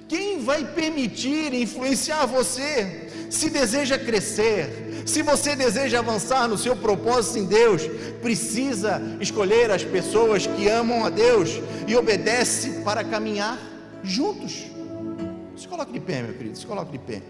Quem 0.09 0.43
vai 0.43 0.65
permitir 0.65 1.53
influenciar 1.53 2.25
você? 2.25 3.27
Se 3.29 3.47
deseja 3.47 3.95
crescer, 3.95 5.03
se 5.05 5.21
você 5.21 5.55
deseja 5.55 5.99
avançar 5.99 6.47
no 6.47 6.57
seu 6.57 6.75
propósito 6.75 7.37
em 7.37 7.45
Deus, 7.45 7.83
precisa 8.19 8.99
escolher 9.21 9.69
as 9.69 9.83
pessoas 9.83 10.47
que 10.47 10.67
amam 10.67 11.05
a 11.05 11.11
Deus 11.11 11.61
e 11.87 11.95
obedecem 11.95 12.81
para 12.83 13.03
caminhar 13.03 13.59
juntos. 14.03 14.65
Se 15.55 15.67
coloque 15.67 15.91
de 15.91 15.99
pé, 15.99 16.23
meu 16.23 16.33
querido, 16.33 16.57
se 16.57 16.65
coloque 16.65 16.91
de 16.91 16.97
pé. 16.97 17.21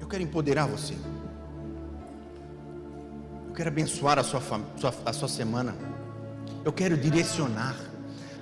Eu 0.00 0.08
quero 0.08 0.22
empoderar 0.22 0.66
você. 0.66 0.94
Eu 3.52 3.56
quero 3.56 3.68
abençoar 3.68 4.18
a 4.18 4.24
sua, 4.24 4.40
sua, 4.40 4.94
a 5.04 5.12
sua 5.12 5.28
semana. 5.28 5.74
Eu 6.64 6.72
quero 6.72 6.96
direcionar. 6.96 7.76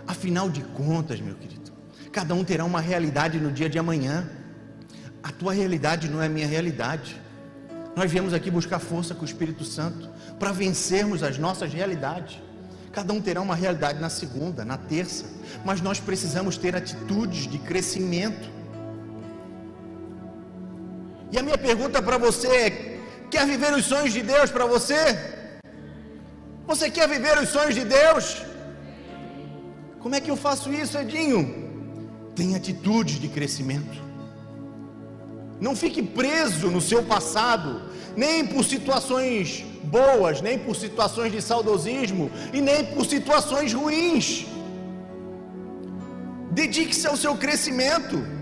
Afinal 0.07 0.49
de 0.49 0.61
contas, 0.61 1.20
meu 1.20 1.35
querido, 1.35 1.73
cada 2.12 2.33
um 2.33 2.44
terá 2.44 2.64
uma 2.64 2.81
realidade 2.81 3.40
no 3.40 3.51
dia 3.51 3.68
de 3.68 3.77
amanhã. 3.77 4.31
A 5.20 5.33
tua 5.33 5.53
realidade 5.53 6.09
não 6.09 6.23
é 6.23 6.27
a 6.27 6.29
minha 6.29 6.46
realidade. 6.46 7.20
Nós 7.96 8.09
viemos 8.09 8.33
aqui 8.33 8.53
buscar 8.53 8.79
força 8.79 9.12
com 9.12 9.23
o 9.23 9.25
Espírito 9.25 9.64
Santo 9.64 10.09
para 10.38 10.53
vencermos 10.53 11.25
as 11.25 11.37
nossas 11.38 11.73
realidades. 11.73 12.40
Cada 12.92 13.12
um 13.12 13.20
terá 13.20 13.40
uma 13.40 13.57
realidade 13.57 14.01
na 14.01 14.11
segunda, 14.11 14.64
na 14.64 14.79
terça, 14.79 15.25
mas 15.64 15.81
nós 15.81 15.99
precisamos 15.99 16.57
ter 16.57 16.77
atitudes 16.77 17.49
de 17.49 17.59
crescimento. 17.59 18.49
E 21.33 21.37
a 21.37 21.42
minha 21.42 21.59
pergunta 21.59 22.01
para 22.01 22.16
você 22.16 22.46
é: 22.46 22.89
Quer 23.31 23.47
viver 23.47 23.73
os 23.73 23.85
sonhos 23.85 24.12
de 24.12 24.23
Deus 24.23 24.51
para 24.51 24.66
você? 24.66 25.03
Você 26.66 26.90
quer 26.90 27.09
viver 27.09 27.38
os 27.38 27.49
sonhos 27.49 27.75
de 27.75 27.85
Deus? 27.85 28.43
Como 30.01 30.14
é 30.14 30.21
que 30.21 30.31
eu 30.31 30.37
faço 30.37 30.73
isso, 30.73 30.99
Edinho? 30.99 31.43
Tem 32.35 32.57
atitudes 32.57 33.21
de 33.21 33.29
crescimento. 33.29 33.99
Não 35.61 35.77
fique 35.77 36.03
preso 36.03 36.69
no 36.69 36.81
seu 36.81 37.03
passado, 37.03 37.83
nem 38.16 38.47
por 38.47 38.64
situações 38.64 39.64
boas, 39.85 40.40
nem 40.40 40.59
por 40.59 40.75
situações 40.75 41.31
de 41.33 41.40
saudosismo 41.40 42.31
e 42.53 42.61
nem 42.61 42.85
por 42.87 43.05
situações 43.05 43.73
ruins. 43.73 44.47
Dedique-se 46.51 47.07
ao 47.07 47.16
seu 47.16 47.37
crescimento. 47.37 48.39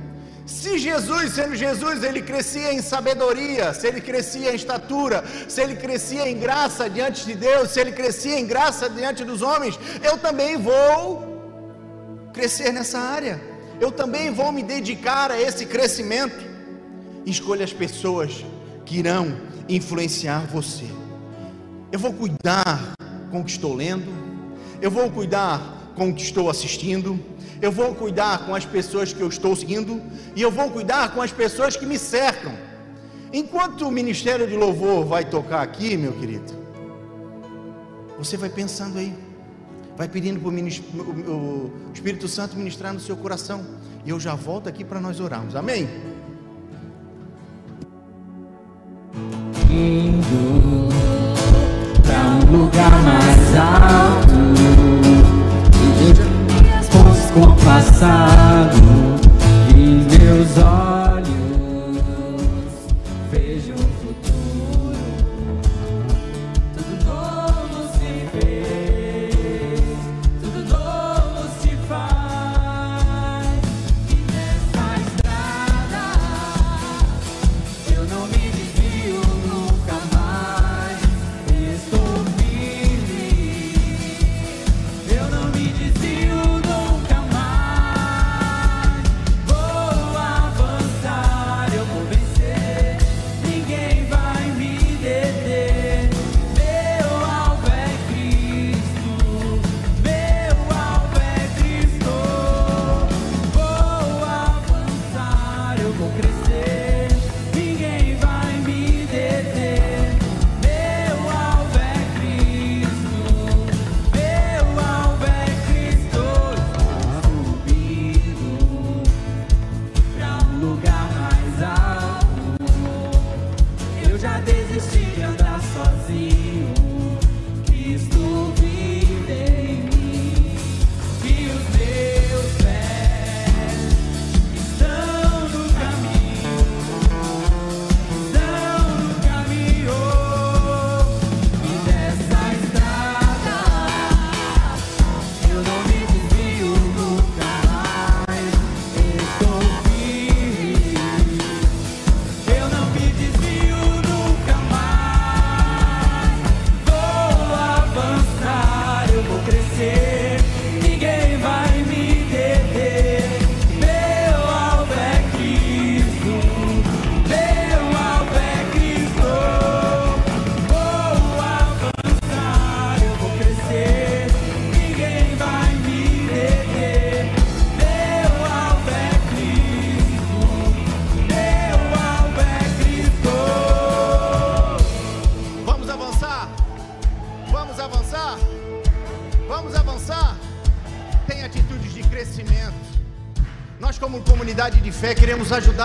Se 0.48 0.78
Jesus, 0.78 1.34
sendo 1.34 1.54
Jesus, 1.54 2.02
ele 2.02 2.22
crescia 2.22 2.72
em 2.72 2.80
sabedoria, 2.80 3.74
se 3.74 3.87
ele 3.87 4.00
crescia 4.00 4.50
em 4.50 4.56
estatura, 4.56 5.22
se 5.46 5.61
ele 5.61 5.76
crescia 5.76 6.26
em 6.26 6.38
graça 6.38 6.88
diante 6.88 7.26
de 7.26 7.34
Deus, 7.34 7.70
se 7.70 7.78
ele 7.78 7.92
crescia 7.92 8.40
em 8.40 8.46
graça 8.46 8.88
diante 8.88 9.26
dos 9.26 9.42
homens, 9.42 9.78
eu 10.02 10.16
também 10.16 10.56
vou 10.56 12.30
crescer 12.32 12.72
nessa 12.72 12.98
área. 12.98 13.38
Eu 13.78 13.92
também 13.92 14.32
vou 14.32 14.50
me 14.50 14.62
dedicar 14.62 15.30
a 15.30 15.40
esse 15.40 15.66
crescimento. 15.66 16.42
Escolha 17.26 17.64
as 17.64 17.72
pessoas 17.74 18.42
que 18.87 18.98
irão 18.98 19.38
influenciar 19.68 20.46
você. 20.46 20.87
Eu 21.92 21.98
vou 21.98 22.14
cuidar 22.14 22.94
com 23.30 23.42
o 23.42 23.44
que 23.44 23.50
estou 23.50 23.74
lendo, 23.74 24.11
eu 24.80 24.90
vou 24.90 25.11
cuidar 25.11 25.92
com 25.94 26.08
o 26.08 26.14
que 26.14 26.22
estou 26.22 26.48
assistindo, 26.48 27.20
eu 27.61 27.73
vou 27.73 27.94
cuidar 27.94 28.47
com 28.47 28.55
as 28.55 28.64
pessoas 28.64 29.12
que 29.12 29.21
eu 29.21 29.29
estou 29.29 29.55
seguindo 29.57 30.01
e 30.35 30.42
eu 30.42 30.51
vou 30.51 30.71
cuidar 30.71 31.12
com 31.14 31.21
as 31.21 31.33
pessoas 31.33 31.77
que 31.77 31.85
me 31.85 31.99
cercam. 31.99 32.53
Enquanto 33.33 33.87
o 33.87 33.90
ministério 33.90 34.47
de 34.47 34.57
louvor 34.57 35.05
vai 35.05 35.25
tocar 35.25 35.62
aqui, 35.62 35.97
meu 35.97 36.12
querido, 36.12 36.57
você 38.16 38.37
vai 38.37 38.49
pensando 38.49 38.99
aí, 38.99 39.14
vai 39.97 40.09
pedindo 40.09 40.40
para 40.40 40.49
o 40.49 41.71
Espírito 41.92 42.27
Santo 42.27 42.57
ministrar 42.57 42.92
no 42.94 43.01
seu 43.01 43.16
coração, 43.16 43.64
e 44.05 44.11
eu 44.11 44.18
já 44.18 44.35
volto 44.35 44.68
aqui 44.68 44.85
para 44.85 45.01
nós 45.01 45.21
orarmos, 45.21 45.55
amém? 45.55 45.88
Indo 49.71 50.88
um 52.49 52.57
lugar 52.57 53.03
mais 53.03 53.57
alto 53.57 53.97
passado 57.68 58.78
em 59.76 60.02
meus 60.18 60.57
olhos 60.57 60.97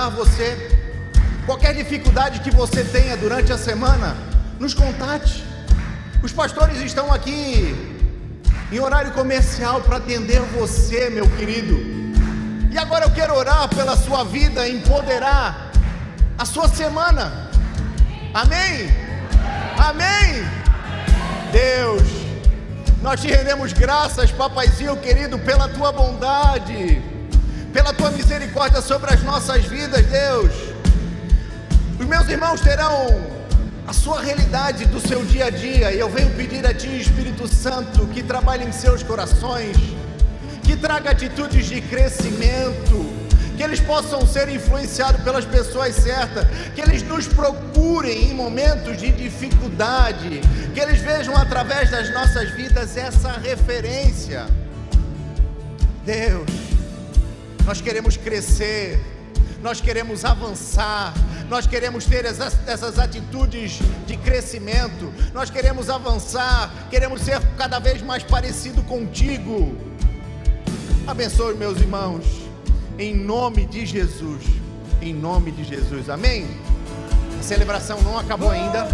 ajudar 0.03 0.09
você. 0.09 0.81
Qualquer 1.45 1.73
dificuldade 1.73 2.39
que 2.39 2.51
você 2.51 2.83
tenha 2.83 3.15
durante 3.17 3.51
a 3.51 3.57
semana, 3.57 4.15
nos 4.59 4.73
contate. 4.73 5.43
Os 6.21 6.31
pastores 6.31 6.79
estão 6.79 7.11
aqui 7.11 7.75
em 8.71 8.79
horário 8.79 9.11
comercial 9.11 9.81
para 9.81 9.97
atender 9.97 10.39
você, 10.57 11.09
meu 11.09 11.29
querido. 11.31 11.75
E 12.71 12.77
agora 12.77 13.05
eu 13.05 13.11
quero 13.11 13.35
orar 13.35 13.67
pela 13.69 13.95
sua 13.95 14.23
vida, 14.23 14.67
empoderar 14.67 15.71
a 16.37 16.45
sua 16.45 16.67
semana. 16.67 17.49
Amém? 18.33 18.89
Amém? 19.77 20.43
Deus, 21.51 22.01
nós 23.01 23.21
te 23.21 23.27
rendemos 23.27 23.73
graças, 23.73 24.31
papaizinho 24.31 24.95
querido, 24.97 25.37
pela 25.37 25.67
tua 25.67 25.91
bondade, 25.91 27.01
pela 27.73 27.91
tua 27.91 28.11
misericórdia 28.11 28.81
sobre 28.81 29.11
as 29.11 29.23
nossas 29.23 29.65
vidas, 29.65 30.05
Deus. 30.05 30.53
Os 31.99 32.05
meus 32.05 32.29
irmãos 32.29 32.61
terão 32.61 33.33
a 33.87 33.91
sua 33.91 34.21
realidade 34.21 34.85
do 34.85 34.99
seu 34.99 35.25
dia 35.25 35.45
a 35.45 35.49
dia, 35.49 35.91
e 35.91 35.99
eu 35.99 36.09
venho 36.09 36.29
pedir 36.35 36.65
a 36.65 36.73
Ti, 36.73 37.01
Espírito 37.01 37.47
Santo, 37.47 38.05
que 38.07 38.21
trabalhe 38.21 38.63
em 38.63 38.71
seus 38.71 39.01
corações, 39.01 39.75
que 40.63 40.75
traga 40.77 41.09
atitudes 41.09 41.65
de 41.65 41.81
crescimento, 41.81 43.05
que 43.57 43.63
eles 43.63 43.79
possam 43.79 44.25
ser 44.25 44.49
influenciados 44.49 45.21
pelas 45.21 45.43
pessoas 45.43 45.95
certas, 45.95 46.45
que 46.75 46.81
eles 46.81 47.01
nos 47.03 47.27
procurem 47.27 48.31
em 48.31 48.33
momentos 48.33 48.97
de 48.97 49.11
dificuldade, 49.11 50.41
que 50.73 50.79
eles 50.79 50.99
vejam 50.99 51.35
através 51.35 51.89
das 51.89 52.11
nossas 52.13 52.51
vidas 52.51 52.95
essa 52.95 53.31
referência. 53.31 54.45
Deus, 56.05 56.62
nós 57.65 57.81
queremos 57.81 58.17
crescer, 58.17 58.99
nós 59.61 59.79
queremos 59.79 60.25
avançar, 60.25 61.13
nós 61.49 61.65
queremos 61.65 62.05
ter 62.05 62.25
essas, 62.25 62.57
essas 62.67 62.99
atitudes 62.99 63.79
de 64.05 64.17
crescimento, 64.17 65.13
nós 65.33 65.49
queremos 65.49 65.89
avançar, 65.89 66.71
queremos 66.89 67.21
ser 67.21 67.39
cada 67.57 67.79
vez 67.79 68.01
mais 68.01 68.23
parecido 68.23 68.83
contigo. 68.83 69.77
Abençoe 71.07 71.55
meus 71.55 71.79
irmãos, 71.79 72.25
em 72.99 73.15
nome 73.15 73.65
de 73.65 73.85
Jesus, 73.85 74.43
em 75.01 75.13
nome 75.13 75.51
de 75.51 75.63
Jesus, 75.63 76.09
amém? 76.09 76.45
A 77.39 77.43
celebração 77.43 78.01
não 78.01 78.17
acabou 78.17 78.49
ainda, 78.51 78.87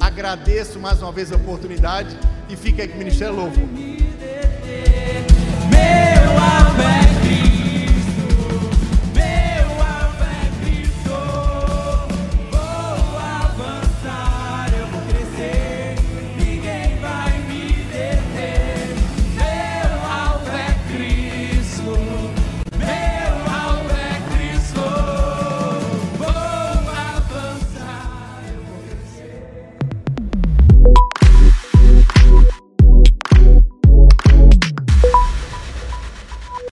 agradeço 0.00 0.80
mais 0.80 1.00
uma 1.00 1.12
vez 1.12 1.32
a 1.32 1.36
oportunidade 1.36 2.16
e 2.48 2.56
fica 2.56 2.82
aí 2.82 2.88
com 2.88 2.96
o 2.96 2.98
Ministério 2.98 3.34
Louvo. 3.34 3.60
Meu 3.66 3.98
afeto. 6.38 7.05